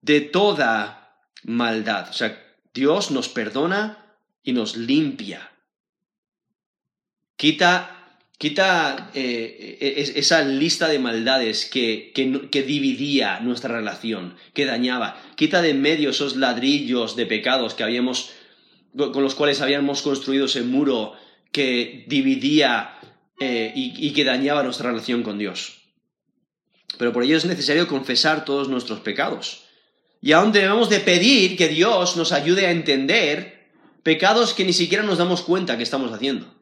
de 0.02 0.20
toda 0.20 1.18
maldad. 1.42 2.10
O 2.10 2.12
sea, 2.12 2.40
Dios 2.72 3.10
nos 3.10 3.28
perdona 3.28 4.14
y 4.44 4.52
nos 4.52 4.76
limpia. 4.76 5.50
Quita 7.34 7.99
Quita 8.40 9.10
eh, 9.12 9.76
e, 9.84 10.16
esa 10.16 10.40
lista 10.40 10.88
de 10.88 10.96
maldades 10.98 11.68
que, 11.68 12.08
que, 12.16 12.62
dividía 12.62 13.38
nuestra 13.40 13.76
relación, 13.76 14.34
que 14.54 14.64
dañaba. 14.64 15.20
Quita 15.36 15.60
de 15.60 15.76
en 15.76 15.82
medio 15.82 16.08
esos 16.08 16.36
ladrillos 16.36 17.16
de 17.16 17.26
pecados 17.26 17.74
que 17.74 17.84
habíamos, 17.84 18.32
con 18.96 19.22
los 19.22 19.34
cuales 19.34 19.60
habíamos 19.60 20.00
construido 20.00 20.46
ese 20.46 20.62
muro 20.62 21.12
que 21.52 22.06
dividía 22.08 22.96
eh, 23.38 23.74
y, 23.76 23.92
y 24.08 24.14
que 24.14 24.24
dañaba 24.24 24.62
nuestra 24.62 24.88
relación 24.88 25.22
con 25.22 25.36
Dios. 25.36 25.92
Pero 26.96 27.12
por 27.12 27.24
ello 27.24 27.36
es 27.36 27.44
necesario 27.44 27.86
confesar 27.88 28.46
todos 28.46 28.70
nuestros 28.70 29.00
pecados. 29.00 29.64
Y 30.22 30.32
aún 30.32 30.52
debemos 30.52 30.88
de 30.88 31.00
pedir 31.00 31.58
que 31.58 31.68
Dios 31.68 32.16
nos 32.16 32.32
ayude 32.32 32.66
a 32.66 32.70
entender 32.70 33.68
pecados 34.02 34.54
que 34.54 34.64
ni 34.64 34.72
siquiera 34.72 35.04
nos 35.04 35.18
damos 35.18 35.42
cuenta 35.42 35.76
que 35.76 35.82
estamos 35.82 36.10
haciendo. 36.10 36.59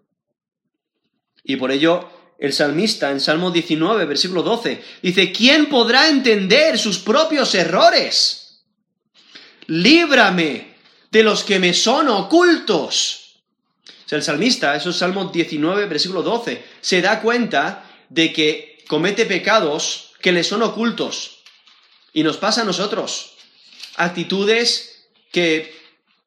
Y 1.49 1.57
por 1.57 1.73
ello 1.73 2.07
el 2.39 2.53
salmista 2.53 3.11
en 3.11 3.21
Salmo 3.21 3.51
19, 3.51 4.05
versículo 4.05 4.43
12, 4.43 4.85
dice, 5.03 5.33
¿quién 5.33 5.67
podrá 5.67 6.09
entender 6.09 6.79
sus 6.79 6.99
propios 6.99 7.55
errores? 7.55 8.61
Líbrame 9.67 10.77
de 11.11 11.23
los 11.23 11.45
que 11.45 11.59
me 11.59 11.73
son 11.73 12.11
ocultos. 12.11 13.41
O 14.05 14.09
sea, 14.09 14.19
el 14.19 14.23
salmista, 14.23 14.77
eso 14.77 14.91
es 14.91 14.97
Salmo 14.97 15.25
19, 15.25 15.87
versículo 15.87 16.23
12, 16.23 16.63
se 16.83 17.01
da 17.01 17.23
cuenta 17.23 17.91
de 18.11 18.31
que 18.31 18.85
comete 18.87 19.25
pecados 19.25 20.13
que 20.21 20.33
le 20.33 20.45
son 20.45 20.63
ocultos. 20.63 21.39
Y 22.13 22.25
nos 22.25 22.37
pasa 22.37 22.61
a 22.61 22.67
nosotros. 22.67 23.39
Actitudes 23.97 25.07
que 25.33 25.75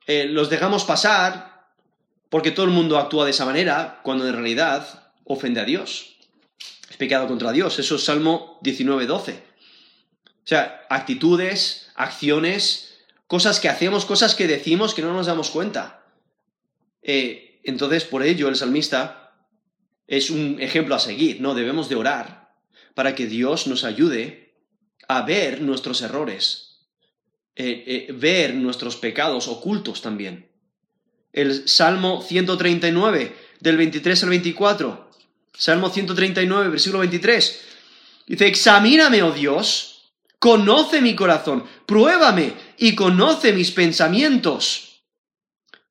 eh, 0.07 0.25
los 0.25 0.49
dejamos 0.49 0.83
pasar 0.83 1.67
porque 2.31 2.49
todo 2.49 2.65
el 2.65 2.71
mundo 2.71 2.97
actúa 2.97 3.25
de 3.25 3.31
esa 3.31 3.45
manera, 3.45 3.99
cuando 4.03 4.27
en 4.27 4.33
realidad 4.33 5.00
ofende 5.25 5.59
a 5.61 5.65
Dios. 5.65 6.17
Es 6.89 6.97
pecado 6.97 7.27
contra 7.27 7.51
Dios. 7.51 7.79
Eso 7.79 7.95
es 7.95 8.03
Salmo 8.03 8.59
19, 8.61 9.05
12. 9.05 9.43
O 10.43 10.47
sea, 10.47 10.85
actitudes, 10.89 11.91
acciones, 11.95 12.99
cosas 13.27 13.59
que 13.59 13.69
hacemos, 13.69 14.05
cosas 14.05 14.35
que 14.35 14.47
decimos 14.47 14.93
que 14.93 15.01
no 15.01 15.13
nos 15.13 15.27
damos 15.27 15.49
cuenta. 15.49 16.03
Eh, 17.01 17.61
entonces, 17.63 18.03
por 18.03 18.23
ello, 18.23 18.49
el 18.49 18.55
salmista 18.55 19.33
es 20.07 20.29
un 20.29 20.59
ejemplo 20.59 20.95
a 20.95 20.99
seguir, 20.99 21.39
¿no? 21.41 21.53
Debemos 21.53 21.87
de 21.87 21.95
orar 21.95 22.53
para 22.93 23.15
que 23.15 23.27
Dios 23.27 23.67
nos 23.67 23.83
ayude 23.83 24.55
a 25.07 25.21
ver 25.21 25.61
nuestros 25.61 26.01
errores, 26.01 26.87
eh, 27.55 27.83
eh, 27.87 28.13
ver 28.13 28.55
nuestros 28.55 28.97
pecados 28.97 29.47
ocultos 29.47 30.01
también. 30.01 30.49
El 31.31 31.67
Salmo 31.69 32.21
139, 32.21 33.35
del 33.59 33.77
23 33.77 34.23
al 34.23 34.29
24, 34.29 35.10
Salmo 35.61 35.91
139, 35.91 36.69
versículo 36.69 37.01
23, 37.01 37.61
dice, 38.25 38.47
examíname, 38.47 39.21
oh 39.21 39.31
Dios, 39.31 40.11
conoce 40.39 41.01
mi 41.01 41.13
corazón, 41.13 41.65
pruébame 41.85 42.55
y 42.79 42.95
conoce 42.95 43.53
mis 43.53 43.69
pensamientos, 43.69 45.03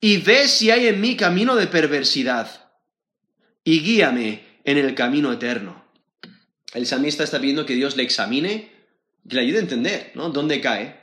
y 0.00 0.16
ve 0.16 0.48
si 0.48 0.72
hay 0.72 0.88
en 0.88 1.00
mí 1.00 1.16
camino 1.16 1.54
de 1.54 1.68
perversidad, 1.68 2.72
y 3.62 3.78
guíame 3.78 4.44
en 4.64 4.76
el 4.76 4.92
camino 4.96 5.32
eterno. 5.32 5.84
El 6.74 6.84
salmista 6.84 7.22
está 7.22 7.38
pidiendo 7.38 7.64
que 7.64 7.76
Dios 7.76 7.96
le 7.96 8.02
examine, 8.02 8.72
que 9.28 9.36
le 9.36 9.42
ayude 9.42 9.58
a 9.58 9.62
entender, 9.62 10.10
¿no? 10.16 10.30
Dónde 10.30 10.60
cae, 10.60 10.98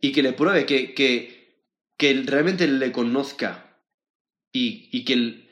y 0.00 0.12
que 0.12 0.22
le 0.22 0.32
pruebe, 0.32 0.64
que, 0.64 0.94
que, 0.94 1.58
que 1.98 2.22
realmente 2.24 2.66
le 2.66 2.90
conozca, 2.90 3.76
y, 4.50 4.88
y 4.92 5.04
que, 5.04 5.49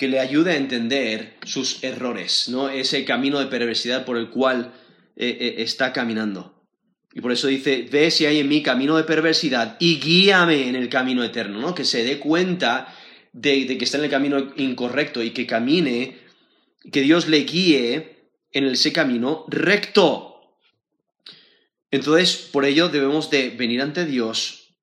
que 0.00 0.08
le 0.08 0.18
ayude 0.18 0.52
a 0.52 0.56
entender 0.56 1.36
sus 1.44 1.84
errores, 1.84 2.48
¿no? 2.48 2.70
Ese 2.70 3.04
camino 3.04 3.38
de 3.38 3.48
perversidad 3.48 4.06
por 4.06 4.16
el 4.16 4.30
cual 4.30 4.72
eh, 5.14 5.36
eh, 5.38 5.54
está 5.58 5.92
caminando. 5.92 6.64
Y 7.12 7.20
por 7.20 7.32
eso 7.32 7.48
dice, 7.48 7.86
ve 7.92 8.10
si 8.10 8.24
hay 8.24 8.38
en 8.38 8.48
mí 8.48 8.62
camino 8.62 8.96
de 8.96 9.04
perversidad 9.04 9.76
y 9.78 10.00
guíame 10.00 10.70
en 10.70 10.74
el 10.74 10.88
camino 10.88 11.22
eterno, 11.22 11.60
¿no? 11.60 11.74
Que 11.74 11.84
se 11.84 12.02
dé 12.02 12.18
cuenta 12.18 12.96
de, 13.34 13.76
que 13.76 13.84
está 13.84 13.98
en 13.98 14.04
el 14.04 14.10
camino 14.10 14.54
incorrecto 14.56 15.22
y 15.22 15.32
que 15.32 15.46
camine, 15.46 16.16
que 16.90 17.02
Dios 17.02 17.28
le 17.28 17.40
guíe 17.40 18.30
en 18.52 18.64
ese 18.68 18.94
camino 18.94 19.44
recto. 19.48 20.56
Entonces, 21.90 22.48
por 22.50 22.64
ello 22.64 22.88
debemos 22.88 23.28
de 23.28 23.50
venir 23.50 23.82
ante 23.82 24.06
Dios 24.06 24.78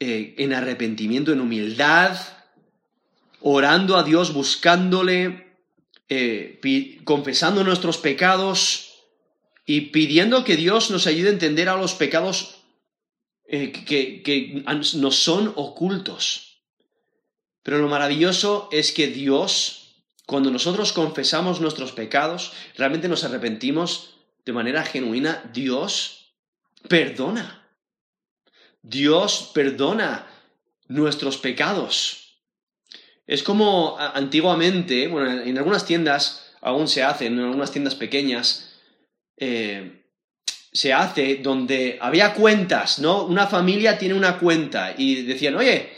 eh, 0.00 0.34
en 0.36 0.52
arrepentimiento, 0.52 1.32
en 1.32 1.40
humildad, 1.40 2.18
orando 3.40 3.96
a 3.96 4.02
Dios, 4.02 4.32
buscándole, 4.32 5.56
eh, 6.08 6.60
confesando 7.04 7.64
nuestros 7.64 7.98
pecados 7.98 8.90
y 9.66 9.92
pidiendo 9.92 10.44
que 10.44 10.56
Dios 10.56 10.90
nos 10.90 11.06
ayude 11.06 11.28
a 11.28 11.32
entender 11.32 11.68
a 11.68 11.76
los 11.76 11.94
pecados 11.94 12.56
eh, 13.46 13.72
que, 13.72 14.22
que 14.22 14.64
nos 14.66 15.16
son 15.16 15.52
ocultos. 15.56 16.62
Pero 17.62 17.78
lo 17.78 17.88
maravilloso 17.88 18.68
es 18.72 18.92
que 18.92 19.08
Dios, 19.08 20.04
cuando 20.26 20.50
nosotros 20.50 20.92
confesamos 20.92 21.60
nuestros 21.60 21.92
pecados, 21.92 22.52
realmente 22.76 23.08
nos 23.08 23.24
arrepentimos 23.24 24.14
de 24.44 24.52
manera 24.52 24.84
genuina, 24.84 25.48
Dios 25.52 26.32
perdona. 26.88 27.68
Dios 28.82 29.50
perdona 29.54 30.26
nuestros 30.88 31.36
pecados. 31.36 32.19
Es 33.30 33.44
como 33.44 33.96
antiguamente, 33.96 35.06
bueno, 35.06 35.42
en 35.42 35.56
algunas 35.56 35.86
tiendas 35.86 36.50
aún 36.62 36.88
se 36.88 37.04
hace, 37.04 37.26
en 37.26 37.38
algunas 37.38 37.70
tiendas 37.70 37.94
pequeñas, 37.94 38.72
eh, 39.36 40.02
se 40.72 40.92
hace 40.92 41.36
donde 41.36 41.96
había 42.00 42.34
cuentas, 42.34 42.98
¿no? 42.98 43.22
Una 43.22 43.46
familia 43.46 43.98
tiene 43.98 44.14
una 44.14 44.40
cuenta 44.40 44.94
y 44.98 45.22
decían, 45.22 45.54
oye, 45.54 45.90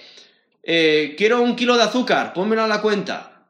eh, 0.63 1.15
quiero 1.17 1.41
un 1.41 1.57
kilo 1.57 1.79
de 1.79 1.85
azúcar, 1.85 2.35
pónmelo 2.35 2.65
a 2.65 2.69
la 2.69 2.83
cuenta. 2.83 3.47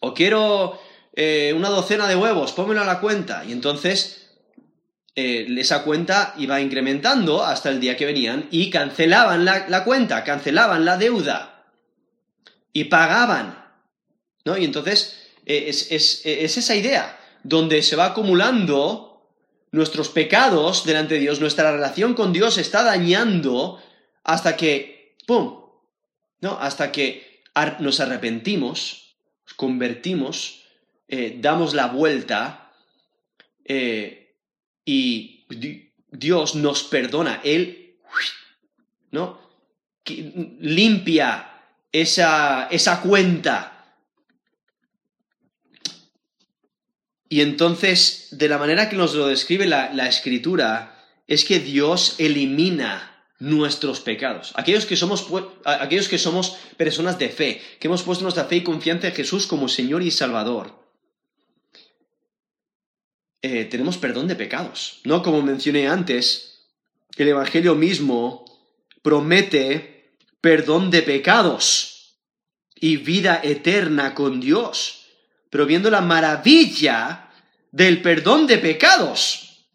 O 0.00 0.12
quiero 0.12 0.78
eh, 1.14 1.54
una 1.56 1.70
docena 1.70 2.06
de 2.06 2.16
huevos, 2.16 2.52
pónmelo 2.52 2.82
a 2.82 2.86
la 2.86 3.00
cuenta. 3.00 3.46
Y 3.46 3.52
entonces 3.52 4.28
esa 5.14 5.84
cuenta 5.84 6.34
iba 6.36 6.60
incrementando 6.60 7.42
hasta 7.42 7.70
el 7.70 7.80
día 7.80 7.96
que 7.96 8.04
venían 8.04 8.46
y 8.50 8.68
cancelaban 8.68 9.46
la, 9.46 9.84
cuenta, 9.84 10.22
cancelaban 10.22 10.84
la 10.84 10.98
deuda 10.98 11.59
y 12.72 12.84
pagaban. 12.84 13.58
¿No? 14.44 14.56
Y 14.56 14.64
entonces 14.64 15.28
es, 15.44 15.90
es 15.90 16.56
esa 16.56 16.74
idea 16.74 17.18
donde 17.42 17.82
se 17.82 17.96
va 17.96 18.06
acumulando 18.06 19.10
nuestros 19.72 20.08
pecados 20.08 20.84
delante 20.84 21.14
de 21.14 21.20
Dios, 21.20 21.40
nuestra 21.40 21.72
relación 21.72 22.14
con 22.14 22.32
Dios 22.32 22.54
se 22.54 22.60
está 22.60 22.82
dañando 22.82 23.80
hasta 24.24 24.56
que, 24.56 25.16
¡pum! 25.26 25.60
¿No? 26.40 26.58
Hasta 26.58 26.90
que 26.90 27.42
nos 27.80 28.00
arrepentimos, 28.00 29.16
nos 29.44 29.54
convertimos, 29.54 30.64
eh, 31.08 31.36
damos 31.40 31.74
la 31.74 31.86
vuelta 31.86 32.72
eh, 33.64 34.36
y 34.84 35.46
Dios 36.10 36.54
nos 36.54 36.84
perdona. 36.84 37.40
Él, 37.44 37.98
¿no? 39.10 39.38
Limpia 40.06 41.49
esa, 41.92 42.68
esa 42.70 43.00
cuenta 43.00 43.80
Y 47.32 47.42
entonces, 47.42 48.26
de 48.32 48.48
la 48.48 48.58
manera 48.58 48.90
que 48.90 48.96
nos 48.96 49.14
lo 49.14 49.28
describe 49.28 49.64
la, 49.64 50.08
escritura, 50.08 50.98
es 51.28 51.44
que 51.44 51.60
Dios 51.60 52.16
elimina 52.18 53.24
nuestros 53.38 54.00
pecados. 54.00 54.52
Aquellos 54.56 54.84
que, 54.84 54.96
somos, 54.96 55.28
aquellos 55.64 56.08
que 56.08 56.18
somos 56.18 56.56
personas 56.76 57.20
de 57.20 57.28
fe, 57.28 57.62
que 57.78 57.86
hemos 57.86 58.02
puesto 58.02 58.24
nuestra 58.24 58.46
fe 58.46 58.56
y 58.56 58.64
confianza 58.64 59.06
en 59.06 59.14
Jesús 59.14 59.46
como 59.46 59.68
Señor 59.68 60.02
y 60.02 60.10
Salvador, 60.10 60.74
eh, 63.42 63.64
tenemos 63.64 63.96
perdón 63.96 64.26
de 64.26 64.34
pecados. 64.34 65.00
¿No? 65.04 65.22
Como 65.22 65.40
mencioné 65.40 65.86
antes, 65.86 66.66
el 67.16 67.28
Evangelio 67.28 67.76
mismo 67.76 68.44
promete 69.02 69.99
perdón 70.40 70.90
de 70.90 71.02
pecados 71.02 72.16
y 72.74 72.96
vida 72.96 73.40
eterna 73.42 74.14
con 74.14 74.40
Dios 74.40 75.00
pero 75.50 75.66
viendo 75.66 75.90
la 75.90 76.00
maravilla 76.00 77.28
del 77.72 78.00
perdón 78.00 78.46
de 78.46 78.58
pecados. 78.58 79.66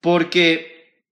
Porque 0.00 1.02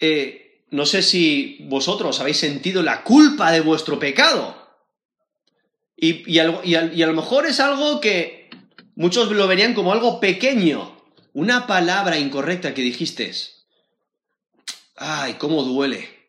eh, 0.00 0.64
no 0.70 0.84
sé 0.84 1.02
si 1.02 1.58
vosotros 1.62 2.20
habéis 2.20 2.38
sentido 2.38 2.82
la 2.82 3.02
culpa 3.04 3.52
de 3.52 3.60
vuestro 3.60 3.98
pecado. 3.98 4.58
Y, 5.96 6.38
a, 6.38 6.46
lo 6.46 7.12
mejor 7.12 7.46
es 7.46 7.60
algo 7.60 8.00
que 8.00 8.50
muchos 8.94 9.30
lo 9.30 9.46
verían 9.46 9.74
como 9.74 9.92
algo 9.92 10.18
pequeño. 10.18 10.96
Una 11.32 11.66
palabra 11.66 12.18
incorrecta 12.18 12.74
que 12.74 12.82
dijiste. 12.82 13.32
Ay, 14.96 15.34
cómo 15.34 15.62
duele. 15.62 16.19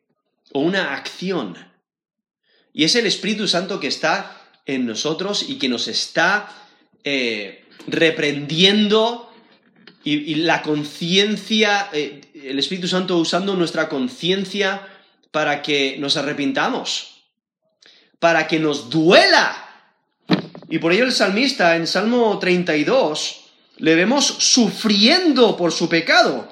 O 0.54 0.60
una 0.60 0.94
acción. 0.94 1.58
Y 2.74 2.84
es 2.84 2.96
el 2.96 3.06
Espíritu 3.06 3.48
Santo 3.48 3.80
que 3.80 3.88
está 3.88 4.38
en 4.66 4.86
nosotros 4.86 5.46
y 5.48 5.58
que 5.58 5.70
nos 5.70 5.88
está 5.88 6.50
eh, 7.04 7.66
reprendiendo 7.88 9.32
y, 10.04 10.36
la 10.36 10.64
conciencia, 10.64 11.90
eh, 11.94 12.22
el 12.34 12.58
Espíritu 12.58 12.88
Santo 12.88 13.18
usando 13.18 13.56
nuestra 13.56 13.88
conciencia 13.88 14.88
para 15.30 15.62
que 15.62 15.98
nos 16.00 16.18
arrepintamos, 16.18 17.26
para 18.20 18.48
que 18.48 18.60
nos 18.60 18.90
duela. 18.90 19.68
Y 20.70 20.80
por 20.80 20.92
ello 20.92 21.04
el 21.04 21.12
salmista 21.12 21.76
en 21.76 21.86
Salmo 21.86 22.40
32 22.40 23.42
le 23.78 23.96
vemos 23.96 24.26
sufriendo 24.26 25.56
por 25.56 25.72
su 25.72 25.88
pecado. 25.88 26.52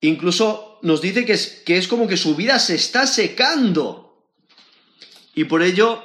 Incluso 0.00 0.73
nos 0.84 1.00
dice 1.00 1.24
que 1.24 1.32
es, 1.32 1.62
que 1.64 1.78
es 1.78 1.88
como 1.88 2.06
que 2.06 2.18
su 2.18 2.36
vida 2.36 2.58
se 2.58 2.74
está 2.74 3.06
secando. 3.06 4.22
Y 5.34 5.44
por 5.44 5.62
ello 5.62 6.02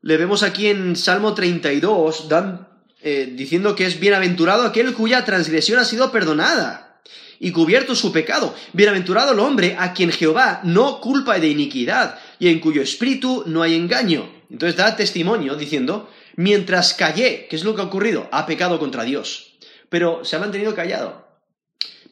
le 0.00 0.16
vemos 0.16 0.44
aquí 0.44 0.68
en 0.68 0.94
Salmo 0.94 1.34
32 1.34 2.28
dan, 2.28 2.68
eh, 3.02 3.32
diciendo 3.34 3.74
que 3.74 3.84
es 3.84 3.98
bienaventurado 3.98 4.62
aquel 4.62 4.94
cuya 4.94 5.24
transgresión 5.24 5.80
ha 5.80 5.84
sido 5.84 6.12
perdonada 6.12 7.00
y 7.40 7.50
cubierto 7.50 7.96
su 7.96 8.12
pecado. 8.12 8.54
Bienaventurado 8.72 9.32
el 9.32 9.40
hombre 9.40 9.74
a 9.76 9.92
quien 9.92 10.12
Jehová 10.12 10.60
no 10.62 11.00
culpa 11.00 11.40
de 11.40 11.48
iniquidad 11.48 12.16
y 12.38 12.46
en 12.46 12.60
cuyo 12.60 12.80
espíritu 12.80 13.42
no 13.46 13.62
hay 13.62 13.74
engaño. 13.74 14.30
Entonces 14.48 14.76
da 14.76 14.94
testimonio 14.94 15.56
diciendo, 15.56 16.08
mientras 16.36 16.94
callé, 16.94 17.48
¿qué 17.50 17.56
es 17.56 17.64
lo 17.64 17.74
que 17.74 17.80
ha 17.80 17.86
ocurrido? 17.86 18.28
Ha 18.30 18.46
pecado 18.46 18.78
contra 18.78 19.02
Dios. 19.02 19.48
pero 19.88 20.24
se 20.24 20.36
ha 20.36 20.38
mantenido 20.38 20.74
callado. 20.74 21.21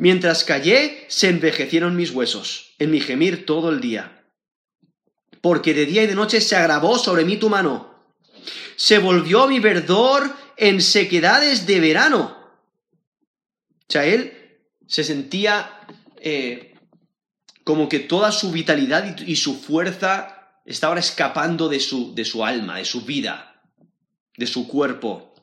Mientras 0.00 0.44
callé, 0.44 1.04
se 1.08 1.28
envejecieron 1.28 1.94
mis 1.94 2.10
huesos, 2.10 2.72
en 2.78 2.90
mi 2.90 3.00
gemir 3.00 3.44
todo 3.44 3.68
el 3.68 3.82
día. 3.82 4.24
Porque 5.42 5.74
de 5.74 5.84
día 5.84 6.04
y 6.04 6.06
de 6.06 6.14
noche 6.14 6.40
se 6.40 6.56
agravó 6.56 6.98
sobre 6.98 7.26
mí 7.26 7.36
tu 7.36 7.50
mano. 7.50 7.94
Se 8.76 8.98
volvió 8.98 9.46
mi 9.46 9.60
verdor 9.60 10.34
en 10.56 10.80
sequedades 10.80 11.66
de 11.66 11.80
verano. 11.80 12.34
O 13.74 13.92
sea, 13.92 14.06
él 14.06 14.62
se 14.86 15.04
sentía 15.04 15.70
eh, 16.16 16.74
como 17.62 17.86
que 17.86 17.98
toda 17.98 18.32
su 18.32 18.52
vitalidad 18.52 19.18
y, 19.18 19.36
su 19.36 19.60
fuerza 19.60 20.62
estaba 20.64 20.98
escapando 20.98 21.68
de 21.68 21.78
su, 21.78 22.14
de 22.14 22.24
su 22.24 22.42
alma, 22.42 22.78
de 22.78 22.86
su 22.86 23.02
vida, 23.02 23.62
de 24.38 24.46
su 24.46 24.66
cuerpo. 24.66 25.34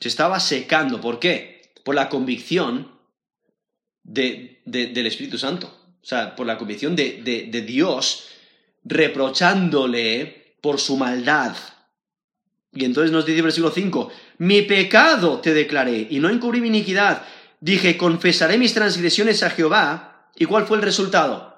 Se 0.00 0.08
estaba 0.08 0.40
secando. 0.40 0.98
¿Por 0.98 1.18
qué? 1.18 1.74
Por 1.84 1.94
la 1.94 2.08
convicción 2.08 2.91
de, 4.02 4.62
del 4.64 5.06
Espíritu 5.06 5.38
Santo. 5.38 5.66
O 6.02 6.04
sea, 6.04 6.34
por 6.34 6.46
la 6.46 6.58
convicción 6.58 6.96
de, 6.96 7.22
de 7.22 7.62
Dios 7.62 8.28
reprochándole 8.84 10.56
por 10.60 10.80
su 10.80 10.96
maldad. 10.96 11.56
Y 12.72 12.84
entonces 12.84 13.12
nos 13.12 13.26
dice 13.26 13.38
el 13.38 13.44
versículo 13.44 13.70
5, 13.70 14.10
mi 14.38 14.62
pecado 14.62 15.40
te 15.40 15.52
declaré 15.52 16.06
y 16.08 16.18
no 16.18 16.30
encubrí 16.30 16.60
mi 16.60 16.68
iniquidad. 16.68 17.22
Dije, 17.60 17.96
confesaré 17.96 18.58
mis 18.58 18.74
transgresiones 18.74 19.42
a 19.42 19.50
Jehová. 19.50 20.30
¿Y 20.36 20.46
cuál 20.46 20.66
fue 20.66 20.78
el 20.78 20.82
resultado? 20.82 21.52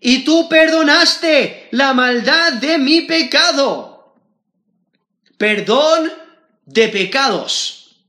Y 0.00 0.24
tú 0.24 0.48
perdonaste 0.48 1.68
la 1.70 1.94
maldad 1.94 2.54
de 2.54 2.78
mi 2.78 3.02
pecado. 3.02 4.16
Perdón 5.38 6.12
de 6.64 6.88
pecados. 6.88 8.02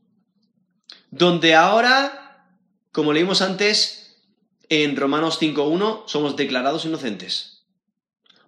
Donde 1.11 1.55
ahora, 1.55 2.26
como 2.97 3.13
leímos 3.13 3.43
antes 3.43 4.15
en 4.69 4.95
Romanos 4.95 5.39
5.1, 5.39 6.05
somos 6.07 6.35
declarados 6.35 6.83
inocentes. 6.83 7.61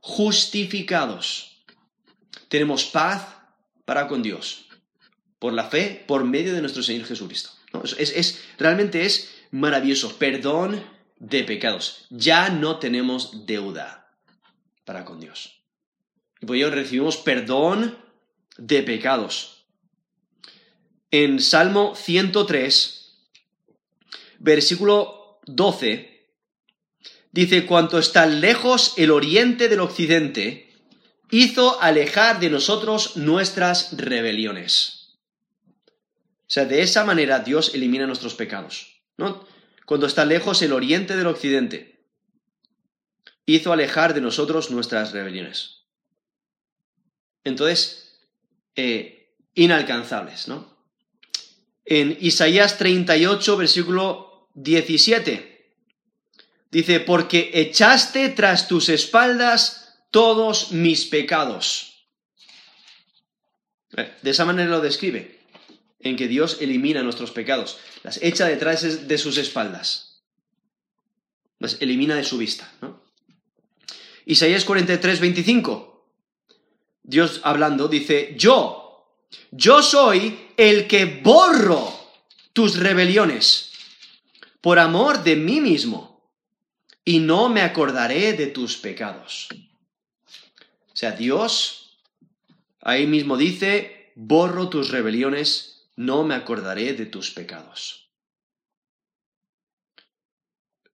Justificados. 0.02 1.62
Tenemos 2.48 2.86
paz 2.86 3.28
para 3.86 4.08
con 4.08 4.24
Dios. 4.24 4.66
Por 5.38 5.54
la 5.54 5.66
fe, 5.66 6.04
por 6.08 6.24
medio 6.24 6.56
de 6.56 6.62
nuestro 6.62 6.82
Señor 6.82 7.06
Jesucristo. 7.06 7.52
Es, 8.00 8.44
realmente 8.58 9.06
es 9.06 9.30
maravilloso. 9.52 10.18
Perdón 10.18 10.84
de 11.20 11.44
pecados. 11.44 12.08
Ya 12.10 12.50
no 12.50 12.80
tenemos 12.80 13.46
deuda 13.46 14.16
para 14.84 15.06
con 15.06 15.20
Dios. 15.20 15.62
Y 16.42 16.48
por 16.48 16.56
ello 16.56 16.72
recibimos 16.72 17.18
perdón 17.18 18.00
de 18.58 18.82
pecados. 18.82 19.68
En 21.12 21.40
Salmo 21.40 21.94
103, 21.94 22.99
versículo 24.40 25.40
12, 25.46 26.28
dice, 27.32 27.66
cuanto 27.66 28.00
está 28.00 28.26
lejos 28.26 28.94
el 28.98 29.12
oriente 29.12 29.70
del 29.70 29.82
occidente, 29.82 30.74
hizo 31.30 31.82
alejar 31.82 32.40
de 32.40 32.50
nosotros 32.50 33.18
nuestras 33.18 33.96
rebeliones. 33.98 35.18
O 36.50 36.52
sea, 36.52 36.66
de 36.66 36.82
esa 36.82 37.04
manera 37.04 37.40
Dios 37.40 37.76
elimina 37.76 38.08
nuestros 38.08 38.34
pecados. 38.34 39.04
¿no? 39.18 39.46
Cuando 39.86 40.08
está 40.08 40.26
lejos 40.26 40.62
el 40.62 40.74
oriente 40.74 41.16
del 41.16 41.28
occidente, 41.28 42.00
hizo 43.46 43.72
alejar 43.72 44.14
de 44.14 44.22
nosotros 44.22 44.72
nuestras 44.72 45.12
rebeliones. 45.12 45.84
Entonces, 47.44 48.20
eh, 48.76 49.36
inalcanzables, 49.56 50.48
¿no? 50.48 50.78
En 51.86 52.16
Isaías 52.22 52.78
38, 52.78 53.58
versículo 53.58 54.29
17, 54.64 55.74
dice, 56.70 57.00
porque 57.00 57.52
echaste 57.54 58.30
tras 58.30 58.68
tus 58.68 58.90
espaldas 58.90 60.04
todos 60.12 60.72
mis 60.72 61.06
pecados. 61.06 62.06
Eh, 63.96 64.14
de 64.22 64.30
esa 64.30 64.46
manera 64.46 64.70
lo 64.70 64.82
describe 64.82 65.40
en 66.02 66.16
que 66.16 66.28
Dios 66.28 66.58
elimina 66.60 67.04
nuestros 67.04 67.32
pecados, 67.32 67.78
las 68.04 68.22
echa 68.22 68.48
detrás 68.48 69.08
de 69.08 69.18
sus 69.18 69.38
espaldas, 69.38 70.24
las 71.60 71.82
elimina 71.82 72.16
de 72.16 72.24
su 72.24 72.38
vista. 72.38 72.72
¿no? 72.82 73.02
Isaías 74.26 74.66
43, 74.66 75.20
25, 75.20 76.06
Dios 77.04 77.42
hablando 77.44 77.88
dice, 77.88 78.36
yo, 78.38 79.16
yo 79.52 79.82
soy 79.82 80.52
el 80.58 80.88
que 80.88 81.06
borro 81.06 81.98
tus 82.54 82.78
rebeliones 82.78 83.69
por 84.62 84.80
amor 84.80 85.24
de 85.24 85.36
mí 85.36 85.62
mismo, 85.62 86.32
y 87.06 87.20
no 87.20 87.50
me 87.50 87.62
acordaré 87.62 88.34
de 88.34 88.48
tus 88.48 88.78
pecados. 88.78 89.48
O 89.52 90.96
sea, 90.96 91.12
Dios 91.12 92.00
ahí 92.82 93.08
mismo 93.08 93.38
dice, 93.38 94.12
borro 94.16 94.70
tus 94.70 94.90
rebeliones 94.90 95.70
no 95.96 96.24
me 96.24 96.34
acordaré 96.34 96.94
de 96.94 97.06
tus 97.06 97.32
pecados. 97.32 98.10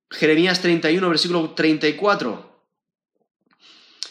Jeremías 0.10 0.62
31, 0.62 1.10
versículo 1.10 1.52
34. 1.52 2.56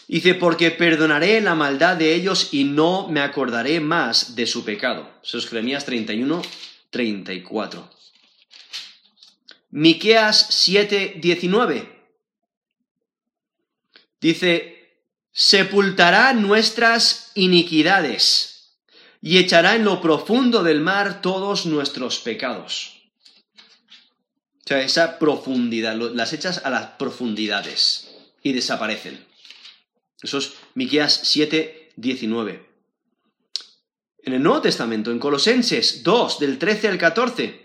Dice, 0.07 0.35
porque 0.35 0.71
perdonaré 0.71 1.41
la 1.41 1.55
maldad 1.55 1.97
de 1.97 2.13
ellos 2.13 2.53
y 2.53 2.63
no 2.63 3.09
me 3.09 3.21
acordaré 3.21 3.79
más 3.79 4.35
de 4.35 4.45
su 4.45 4.63
pecado. 4.63 5.09
Eso 5.21 5.37
es 5.37 5.47
Jeremías 5.47 5.83
31, 5.83 6.41
34. 6.91 7.94
Miqueas 9.75 10.47
7, 10.51 11.15
19. 11.17 12.07
Dice, 14.21 15.01
sepultará 15.33 16.31
nuestras 16.31 17.33
iniquidades 17.35 18.77
y 19.21 19.37
echará 19.37 19.75
en 19.75 19.83
lo 19.83 19.99
profundo 19.99 20.63
del 20.63 20.79
mar 20.79 21.21
todos 21.21 21.65
nuestros 21.65 22.19
pecados. 22.19 23.01
O 24.63 24.67
sea, 24.67 24.81
esa 24.81 25.19
profundidad, 25.19 25.97
las 25.97 26.31
echas 26.31 26.61
a 26.63 26.69
las 26.69 26.91
profundidades 26.91 28.15
y 28.41 28.53
desaparecen. 28.53 29.25
Eso 30.21 30.37
es 30.37 30.53
Miqueas 30.75 31.19
7, 31.25 31.91
19. 31.97 32.65
En 34.23 34.33
el 34.33 34.41
Nuevo 34.41 34.61
Testamento, 34.61 35.11
en 35.11 35.19
Colosenses 35.19 36.01
2, 36.01 36.39
del 36.39 36.57
13 36.57 36.87
al 36.87 36.97
14, 36.97 37.61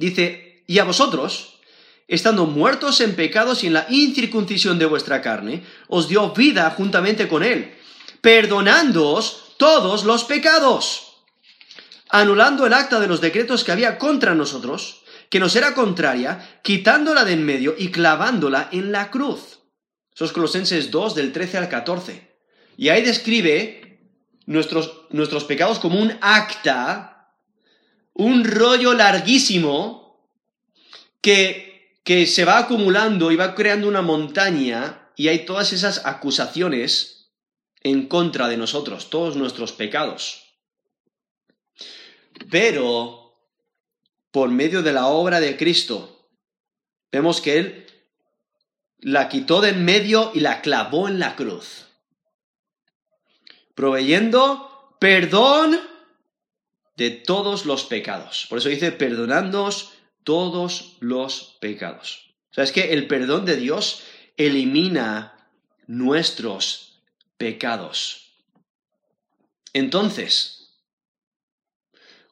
dice, 0.00 0.50
y 0.66 0.78
a 0.78 0.84
vosotros, 0.84 1.60
estando 2.08 2.46
muertos 2.46 3.00
en 3.00 3.14
pecados 3.14 3.64
y 3.64 3.68
en 3.68 3.74
la 3.74 3.86
incircuncisión 3.88 4.78
de 4.78 4.86
vuestra 4.86 5.20
carne, 5.20 5.64
os 5.88 6.08
dio 6.08 6.30
vida 6.30 6.70
juntamente 6.76 7.28
con 7.28 7.42
él, 7.42 7.74
perdonándoos 8.20 9.54
todos 9.56 10.04
los 10.04 10.24
pecados, 10.24 11.16
anulando 12.10 12.66
el 12.66 12.72
acta 12.72 13.00
de 13.00 13.06
los 13.06 13.20
decretos 13.20 13.64
que 13.64 13.72
había 13.72 13.98
contra 13.98 14.34
nosotros, 14.34 15.02
que 15.30 15.40
nos 15.40 15.56
era 15.56 15.74
contraria, 15.74 16.60
quitándola 16.62 17.24
de 17.24 17.32
en 17.32 17.44
medio 17.44 17.74
y 17.76 17.90
clavándola 17.90 18.68
en 18.72 18.92
la 18.92 19.10
cruz. 19.10 19.58
Esos 20.14 20.32
Colosenses 20.32 20.90
2 20.90 21.14
del 21.16 21.32
13 21.32 21.58
al 21.58 21.68
14. 21.68 22.36
Y 22.76 22.88
ahí 22.88 23.02
describe 23.02 24.00
nuestros, 24.46 25.06
nuestros 25.10 25.44
pecados 25.44 25.80
como 25.80 26.00
un 26.00 26.16
acta, 26.20 27.32
un 28.12 28.44
rollo 28.44 28.94
larguísimo 28.94 30.03
que, 31.24 32.00
que 32.04 32.26
se 32.26 32.44
va 32.44 32.58
acumulando 32.58 33.32
y 33.32 33.36
va 33.36 33.54
creando 33.54 33.88
una 33.88 34.02
montaña 34.02 35.10
y 35.16 35.28
hay 35.28 35.46
todas 35.46 35.72
esas 35.72 36.04
acusaciones 36.04 37.30
en 37.80 38.08
contra 38.08 38.46
de 38.46 38.58
nosotros, 38.58 39.08
todos 39.08 39.34
nuestros 39.34 39.72
pecados. 39.72 40.42
Pero, 42.50 43.38
por 44.32 44.50
medio 44.50 44.82
de 44.82 44.92
la 44.92 45.06
obra 45.06 45.40
de 45.40 45.56
Cristo, 45.56 46.28
vemos 47.10 47.40
que 47.40 47.56
Él 47.56 47.86
la 48.98 49.30
quitó 49.30 49.62
de 49.62 49.70
en 49.70 49.82
medio 49.86 50.30
y 50.34 50.40
la 50.40 50.60
clavó 50.60 51.08
en 51.08 51.18
la 51.18 51.36
cruz, 51.36 51.86
proveyendo 53.74 54.94
perdón 55.00 55.80
de 56.98 57.10
todos 57.12 57.64
los 57.64 57.84
pecados. 57.84 58.46
Por 58.50 58.58
eso 58.58 58.68
dice, 58.68 58.92
perdonándonos 58.92 59.93
todos 60.24 60.96
los 61.00 61.56
pecados. 61.60 62.34
O 62.50 62.54
sea, 62.54 62.64
es 62.64 62.72
que 62.72 62.92
el 62.92 63.06
perdón 63.06 63.44
de 63.44 63.56
Dios 63.56 64.02
elimina 64.36 65.48
nuestros 65.86 67.02
pecados. 67.36 68.32
Entonces, 69.72 70.80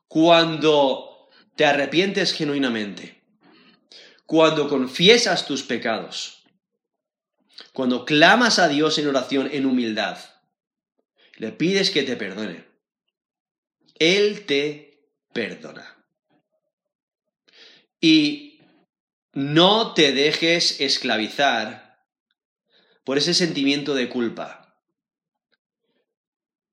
cuando 0.09 1.29
te 1.57 1.65
arrepientes 1.65 2.33
genuinamente, 2.33 3.23
cuando 4.27 4.69
confiesas 4.69 5.47
tus 5.47 5.63
pecados, 5.63 6.45
cuando 7.73 8.05
clamas 8.05 8.59
a 8.59 8.69
Dios 8.69 8.99
en 8.99 9.09
oración 9.09 9.49
en 9.53 9.67
humildad, 9.67 10.19
le 11.37 11.53
pides 11.53 11.91
que 11.91 12.03
te 12.03 12.17
perdone, 12.17 12.65
Él 13.99 14.47
te 14.47 15.09
perdona. 15.33 16.02
Y 18.03 18.59
no 19.33 19.95
te 19.95 20.13
dejes 20.13 20.81
esclavizar 20.81 22.03
por 23.05 23.17
ese 23.17 23.33
sentimiento 23.33 23.95
de 23.95 24.09
culpa, 24.09 24.77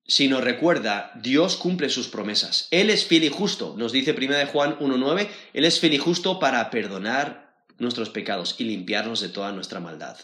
sino 0.08 0.42
recuerda, 0.42 1.12
Dios 1.22 1.56
cumple 1.56 1.90
sus 1.90 2.08
promesas. 2.08 2.68
Él 2.72 2.90
es 2.90 3.06
fiel 3.06 3.26
y 3.26 3.30
justo, 3.30 3.76
nos 3.78 3.92
dice 3.92 4.16
1 4.18 4.38
de 4.38 4.46
Juan 4.48 4.80
1.9, 4.80 5.30
Él 5.54 5.66
es 5.66 5.80
fiel 5.80 5.94
y 5.94 5.98
justo 6.00 6.40
para 6.40 6.72
perdonar 6.72 7.64
nuestros 7.78 8.10
pecados 8.10 8.56
y 8.58 8.64
limpiarnos 8.64 9.22
de 9.22 9.30
toda 9.30 9.52
nuestra 9.52 9.80
maldad. 9.80 10.18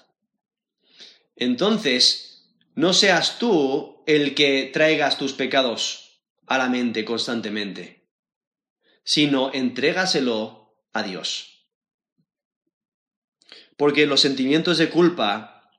Entonces, 1.36 2.48
no 2.74 2.94
seas 2.94 3.38
tú 3.38 4.02
el 4.08 4.34
que 4.34 4.72
traigas 4.74 5.20
tus 5.20 5.34
pecados 5.34 6.20
a 6.48 6.58
la 6.58 6.68
mente 6.68 7.06
constantemente, 7.06 8.08
sino 9.04 9.54
entrégaselo 9.54 10.65
a 10.96 11.04
Dios. 11.04 11.68
Porque 13.78 14.08
los 14.08 14.22
sentimientos 14.22 14.78
de 14.78 14.90
culpa 14.90 15.70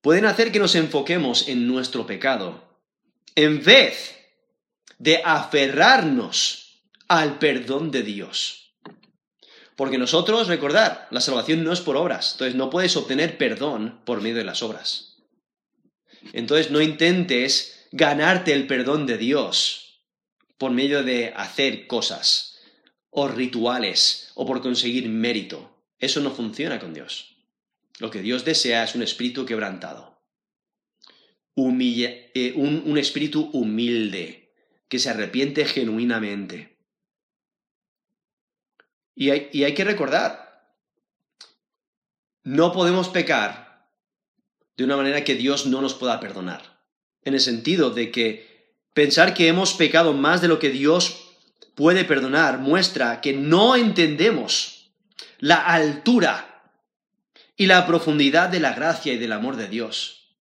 pueden 0.00 0.24
hacer 0.24 0.52
que 0.52 0.60
nos 0.60 0.76
enfoquemos 0.76 1.48
en 1.48 1.66
nuestro 1.66 2.06
pecado, 2.06 2.78
en 3.34 3.62
vez 3.62 4.16
de 4.98 5.20
aferrarnos 5.24 6.84
al 7.08 7.38
perdón 7.38 7.90
de 7.90 8.02
Dios. 8.02 8.76
Porque 9.74 9.98
nosotros, 9.98 10.46
recordar, 10.46 11.08
la 11.10 11.20
salvación 11.20 11.64
no 11.64 11.72
es 11.72 11.80
por 11.80 11.96
obras, 11.96 12.32
entonces 12.32 12.54
no 12.54 12.70
puedes 12.70 12.96
obtener 12.96 13.36
perdón 13.36 14.00
por 14.04 14.20
medio 14.20 14.36
de 14.36 14.44
las 14.44 14.62
obras. 14.62 15.16
Entonces 16.32 16.70
no 16.70 16.80
intentes 16.80 17.88
ganarte 17.90 18.52
el 18.52 18.68
perdón 18.68 19.06
de 19.06 19.18
Dios 19.18 20.04
por 20.56 20.70
medio 20.70 21.02
de 21.02 21.32
hacer 21.34 21.88
cosas 21.88 22.49
o 23.10 23.28
rituales 23.28 24.32
o 24.34 24.46
por 24.46 24.62
conseguir 24.62 25.08
mérito. 25.08 25.70
Eso 25.98 26.20
no 26.20 26.30
funciona 26.30 26.78
con 26.78 26.94
Dios. 26.94 27.36
Lo 27.98 28.10
que 28.10 28.22
Dios 28.22 28.44
desea 28.44 28.84
es 28.84 28.94
un 28.94 29.02
espíritu 29.02 29.44
quebrantado, 29.44 30.22
eh, 31.56 32.52
un, 32.56 32.96
espíritu 32.96 33.50
humilde, 33.52 34.54
que 34.88 34.98
se 34.98 35.10
arrepiente 35.10 35.64
genuinamente. 35.66 36.78
y 39.14 39.30
hay 39.30 39.74
que 39.74 39.84
recordar, 39.84 40.50
no 42.42 42.72
podemos 42.72 43.10
pecar 43.10 43.90
de 44.78 44.84
una 44.84 44.96
manera 44.96 45.24
que 45.24 45.34
Dios 45.34 45.66
no 45.66 45.82
nos 45.82 45.92
pueda 45.92 46.20
perdonar. 46.20 46.80
En 47.22 47.34
el 47.34 47.40
sentido 47.40 47.90
de 47.90 48.10
que 48.10 48.74
pensar 48.94 49.34
que 49.34 49.48
hemos 49.48 49.74
pecado 49.74 50.14
más 50.14 50.40
de 50.40 50.48
lo 50.48 50.58
que 50.58 50.70
Dios 50.70 51.29
puede 51.80 52.04
perdonar 52.04 52.58
muestra 52.58 53.22
que 53.22 53.32
no 53.32 53.74
entendemos 53.74 54.90
la 55.38 55.64
altura 55.64 56.62
y 57.56 57.64
la 57.64 57.86
profundidad 57.86 58.50
de 58.50 58.60
la 58.60 58.74
gracia 58.74 59.14
y 59.14 59.16
del 59.16 59.32
amor 59.32 59.56
de 59.56 59.66
Dios. 59.66 60.34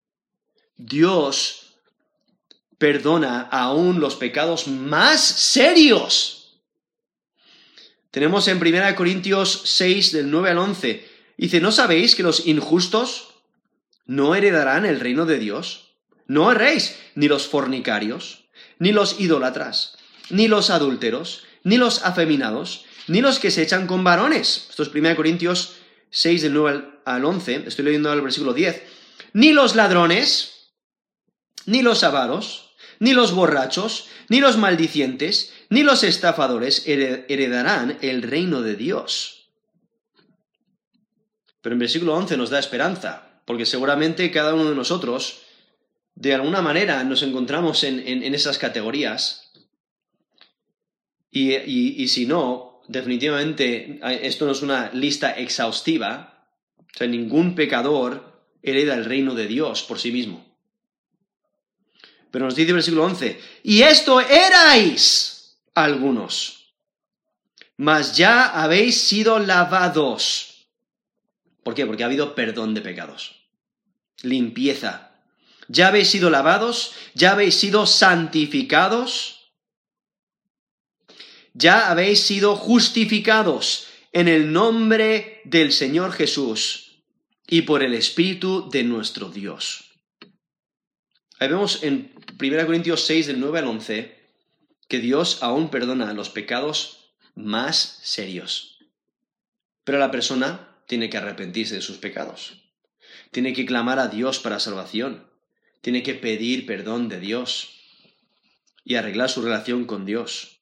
Dios 0.76 1.78
perdona 2.78 3.48
aún 3.54 4.02
los 4.02 4.18
pecados 4.18 4.68
más 4.68 5.22
serios. 5.22 6.60
Tenemos 8.12 8.50
en 8.50 8.58
1 8.58 8.96
Corintios 8.98 9.62
6 9.64 10.12
del 10.12 10.30
9 10.30 10.50
al 10.50 10.58
11, 10.58 11.08
dice, 11.38 11.62
¿no 11.62 11.72
sabéis 11.72 12.16
que 12.16 12.24
los 12.24 12.48
injustos 12.48 13.30
no 14.06 14.36
heredarán 14.36 14.86
el 14.86 15.00
reino 15.00 15.26
de 15.26 15.40
Dios. 15.40 15.94
No 16.28 16.52
erréis, 16.52 17.00
ni 17.16 17.30
los 17.30 17.48
fornicarios, 17.48 18.50
ni 18.78 18.92
los 18.92 19.22
idólatras, 19.22 19.99
ni 20.30 20.48
los 20.48 20.70
adúlteros, 20.70 21.44
ni 21.64 21.78
los 21.78 22.04
afeminados, 22.06 22.86
ni 23.08 23.22
los 23.22 23.40
que 23.40 23.52
se 23.52 23.64
echan 23.64 23.88
con 23.88 24.04
varones. 24.04 24.68
Esto 24.70 24.84
es 24.84 24.90
1 24.94 25.16
Corintios 25.16 25.76
6 26.12 26.42
del 26.42 26.54
9 26.54 26.86
al 27.06 27.26
11, 27.26 27.64
estoy 27.68 27.86
leyendo 27.86 28.12
el 28.14 28.22
versículo 28.22 28.54
10. 28.54 28.84
Ni 29.34 29.52
los 29.52 29.76
ladrones, 29.76 30.72
ni 31.66 31.82
los 31.82 32.04
avaros, 32.04 32.76
ni 33.00 33.14
los 33.14 33.34
borrachos, 33.34 34.08
ni 34.28 34.40
los 34.40 34.58
maldicientes, 34.58 35.54
ni 35.70 35.84
los 35.84 36.04
estafadores 36.04 36.84
heredarán 36.88 37.98
el 38.02 38.24
reino 38.24 38.62
de 38.62 38.76
Dios. 38.76 39.50
Pero 41.62 41.74
en 41.74 41.80
versículo 41.80 42.16
11 42.16 42.38
nos 42.38 42.50
da 42.50 42.60
esperanza 42.60 43.30
porque 43.50 43.66
seguramente 43.66 44.30
cada 44.30 44.54
uno 44.54 44.70
de 44.70 44.76
nosotros, 44.76 45.40
de 46.14 46.36
alguna 46.36 46.62
manera, 46.62 47.04
nos 47.04 47.24
encontramos 47.24 47.84
en, 47.84 48.22
esas 48.36 48.60
categorías. 48.60 49.49
Y, 51.32 52.08
si 52.08 52.26
no, 52.26 52.82
definitivamente 52.88 54.00
esto 54.26 54.46
no 54.46 54.52
es 54.52 54.62
una 54.62 54.92
lista 54.94 55.32
exhaustiva. 55.32 56.48
O 56.78 56.98
sea, 56.98 57.08
ningún 57.08 57.56
pecador 57.56 58.44
hereda 58.64 58.96
el 58.96 59.06
reino 59.06 59.36
de 59.36 59.48
Dios 59.48 59.84
por 59.84 60.00
sí 60.00 60.12
mismo. 60.12 60.46
Pero 62.32 62.46
nos 62.46 62.56
dice 62.56 62.70
el 62.70 62.76
versículo 62.76 63.06
11, 63.06 63.40
y 63.64 63.82
esto 63.82 64.22
erais 64.22 65.60
algunos, 65.74 66.74
mas 67.78 68.16
ya 68.16 68.46
habéis 68.46 69.02
sido 69.02 69.40
lavados. 69.40 70.68
¿Por 71.64 71.74
qué? 71.74 71.88
Porque 71.88 72.04
ha 72.04 72.06
habido 72.06 72.36
perdón 72.36 72.76
de 72.76 72.82
pecados 72.82 73.40
limpieza. 74.22 75.12
Ya 75.68 75.88
habéis 75.88 76.10
sido 76.10 76.30
lavados, 76.30 76.94
ya 77.14 77.32
habéis 77.32 77.56
sido 77.56 77.86
santificados, 77.86 79.39
ya 81.54 81.90
habéis 81.90 82.22
sido 82.22 82.56
justificados 82.56 83.88
en 84.12 84.28
el 84.28 84.52
nombre 84.52 85.42
del 85.46 85.72
Señor 85.72 86.12
Jesús 86.12 87.04
y 87.48 87.64
por 87.64 87.84
el 87.84 87.94
Espíritu 87.94 88.70
de 88.70 88.84
nuestro 88.84 89.30
Dios. 89.30 89.92
Ahí 91.40 91.48
vemos 91.48 91.84
en 91.84 92.14
1 92.40 92.66
Corintios 92.66 93.06
6, 93.06 93.28
del 93.28 93.40
9 93.40 93.60
al 93.60 93.68
11, 93.68 94.18
que 94.88 95.00
Dios 95.00 95.40
aún 95.42 95.70
perdona 95.70 96.14
los 96.14 96.30
pecados 96.30 97.14
más 97.36 98.00
serios. 98.04 98.80
Pero 99.84 100.00
la 100.00 100.12
persona 100.12 100.78
tiene 100.88 101.10
que 101.10 101.18
arrepentirse 101.18 101.76
de 101.76 101.82
sus 101.82 101.98
pecados 101.98 102.60
tiene 103.32 103.54
que 103.54 103.66
clamar 103.66 104.00
a 104.00 104.08
Dios 104.08 104.40
para 104.40 104.60
salvación, 104.60 105.28
tiene 105.82 106.04
que 106.04 106.16
pedir 106.16 106.66
perdón 106.66 107.10
de 107.10 107.20
Dios 107.20 107.76
y 108.84 108.96
arreglar 108.96 109.30
su 109.30 109.42
relación 109.42 109.86
con 109.86 110.06
Dios. 110.06 110.59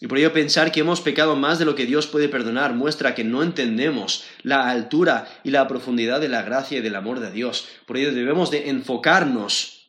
Y 0.00 0.08
por 0.08 0.18
ello 0.18 0.32
pensar 0.32 0.72
que 0.72 0.80
hemos 0.80 1.00
pecado 1.00 1.36
más 1.36 1.58
de 1.58 1.64
lo 1.64 1.74
que 1.74 1.86
Dios 1.86 2.06
puede 2.06 2.28
perdonar 2.28 2.74
muestra 2.74 3.14
que 3.14 3.24
no 3.24 3.42
entendemos 3.42 4.24
la 4.42 4.68
altura 4.68 5.26
y 5.42 5.50
la 5.50 5.66
profundidad 5.68 6.20
de 6.20 6.28
la 6.28 6.42
gracia 6.42 6.78
y 6.78 6.82
del 6.82 6.96
amor 6.96 7.20
de 7.20 7.30
Dios. 7.30 7.66
Por 7.86 7.96
ello 7.96 8.12
debemos 8.12 8.50
de 8.50 8.68
enfocarnos 8.68 9.88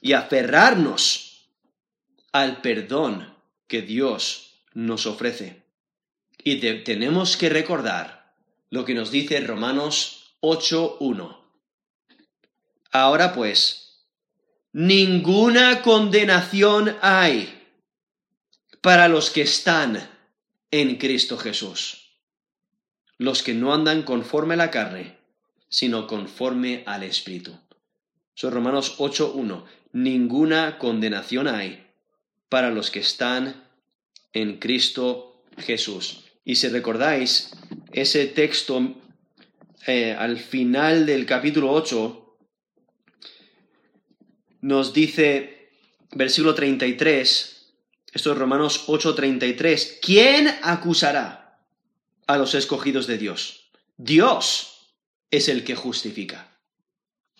y 0.00 0.12
aferrarnos 0.12 1.48
al 2.30 2.60
perdón 2.60 3.34
que 3.66 3.82
Dios 3.82 4.62
nos 4.72 5.06
ofrece. 5.06 5.62
Y 6.44 6.56
tenemos 6.84 7.36
que 7.36 7.48
recordar 7.48 8.34
lo 8.70 8.84
que 8.84 8.94
nos 8.94 9.10
dice 9.10 9.40
Romanos 9.40 10.36
8.1. 10.40 11.38
Ahora 12.92 13.32
pues, 13.34 14.04
ninguna 14.72 15.82
condenación 15.82 16.96
hay 17.00 17.61
para 18.82 19.08
los 19.08 19.30
que 19.30 19.42
están 19.42 20.10
en 20.70 20.96
Cristo 20.96 21.38
Jesús, 21.38 22.18
los 23.16 23.42
que 23.42 23.54
no 23.54 23.72
andan 23.72 24.02
conforme 24.02 24.54
a 24.54 24.58
la 24.58 24.70
carne, 24.70 25.16
sino 25.68 26.06
conforme 26.06 26.82
al 26.84 27.04
Espíritu. 27.04 27.56
Son 28.34 28.52
Romanos 28.52 28.98
8.1. 28.98 29.64
Ninguna 29.92 30.78
condenación 30.78 31.46
hay 31.46 31.86
para 32.48 32.70
los 32.70 32.90
que 32.90 33.00
están 33.00 33.68
en 34.32 34.58
Cristo 34.58 35.44
Jesús. 35.58 36.24
Y 36.44 36.56
si 36.56 36.68
recordáis, 36.68 37.52
ese 37.92 38.26
texto 38.26 38.96
eh, 39.86 40.16
al 40.18 40.38
final 40.38 41.06
del 41.06 41.24
capítulo 41.24 41.70
8, 41.70 42.36
nos 44.62 44.92
dice, 44.92 45.70
versículo 46.12 46.54
33, 46.54 47.51
esto 48.12 48.32
es 48.32 48.38
Romanos 48.38 48.84
8:33, 48.86 49.98
¿quién 50.00 50.48
acusará 50.62 51.60
a 52.26 52.36
los 52.36 52.54
escogidos 52.54 53.06
de 53.06 53.18
Dios? 53.18 53.70
Dios 53.96 54.94
es 55.30 55.48
el 55.48 55.64
que 55.64 55.74
justifica. 55.74 56.56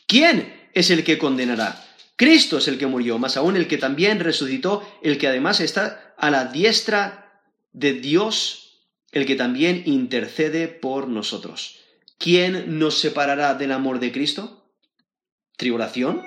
¿Quién 0.06 0.70
es 0.74 0.90
el 0.90 1.04
que 1.04 1.18
condenará? 1.18 1.86
Cristo 2.16 2.58
es 2.58 2.68
el 2.68 2.78
que 2.78 2.86
murió, 2.86 3.18
más 3.18 3.36
aún 3.36 3.56
el 3.56 3.68
que 3.68 3.78
también 3.78 4.20
resucitó, 4.20 4.86
el 5.02 5.18
que 5.18 5.28
además 5.28 5.60
está 5.60 6.14
a 6.18 6.30
la 6.30 6.46
diestra 6.46 7.42
de 7.72 7.92
Dios, 7.94 8.80
el 9.12 9.26
que 9.26 9.36
también 9.36 9.82
intercede 9.86 10.68
por 10.68 11.08
nosotros. 11.08 11.82
¿quién 12.22 12.78
nos 12.78 13.00
separará 13.00 13.54
del 13.54 13.72
amor 13.72 13.98
de 13.98 14.12
Cristo? 14.12 14.70
¿Tribulación? 15.56 16.22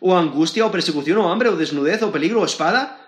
¿O 0.00 0.16
angustia 0.16 0.66
o 0.66 0.72
persecución 0.72 1.18
o 1.18 1.30
hambre 1.30 1.48
o 1.48 1.56
desnudez 1.56 2.02
o 2.02 2.10
peligro 2.10 2.42
o 2.42 2.44
espada? 2.44 3.07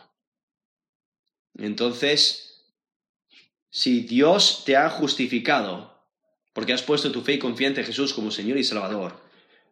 Entonces, 1.57 2.65
si 3.69 4.01
Dios 4.01 4.63
te 4.65 4.75
ha 4.75 4.89
justificado, 4.89 5.91
porque 6.53 6.73
has 6.73 6.81
puesto 6.81 7.11
tu 7.11 7.21
fe 7.21 7.33
y 7.33 7.39
confianza 7.39 7.81
en 7.81 7.87
Jesús 7.87 8.13
como 8.13 8.31
Señor 8.31 8.57
y 8.57 8.63
Salvador, 8.63 9.21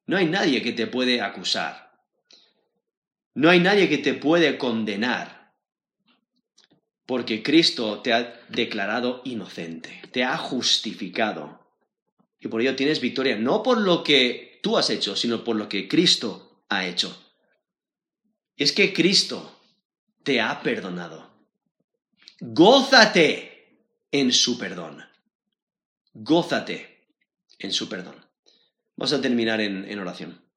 no 0.05 0.17
hay 0.17 0.25
nadie 0.25 0.61
que 0.61 0.71
te 0.71 0.88
puede 0.88 1.21
acusar. 1.21 1.89
No 3.34 3.49
hay 3.49 3.59
nadie 3.59 3.89
que 3.89 3.97
te 3.97 4.13
puede 4.13 4.57
condenar. 4.57 5.53
Porque 7.05 7.43
Cristo 7.43 8.01
te 8.01 8.13
ha 8.13 8.39
declarado 8.49 9.21
inocente, 9.25 10.01
te 10.11 10.23
ha 10.23 10.38
justificado. 10.38 11.59
Y 12.39 12.47
por 12.47 12.61
ello 12.61 12.75
tienes 12.75 13.01
victoria, 13.01 13.36
no 13.36 13.63
por 13.63 13.80
lo 13.80 14.03
que 14.03 14.59
tú 14.63 14.77
has 14.77 14.89
hecho, 14.89 15.15
sino 15.15 15.43
por 15.43 15.55
lo 15.55 15.67
que 15.67 15.88
Cristo 15.88 16.63
ha 16.69 16.86
hecho. 16.86 17.15
Es 18.55 18.71
que 18.71 18.93
Cristo 18.93 19.59
te 20.23 20.39
ha 20.39 20.61
perdonado. 20.61 21.28
Gózate 22.41 23.85
en 24.11 24.31
su 24.31 24.57
perdón. 24.57 25.03
Gózate 26.13 27.05
en 27.59 27.71
su 27.71 27.89
perdón. 27.89 28.15
Vamos 28.95 29.13
a 29.13 29.21
terminar 29.21 29.61
en, 29.61 29.85
en 29.89 29.99
oración. 29.99 30.49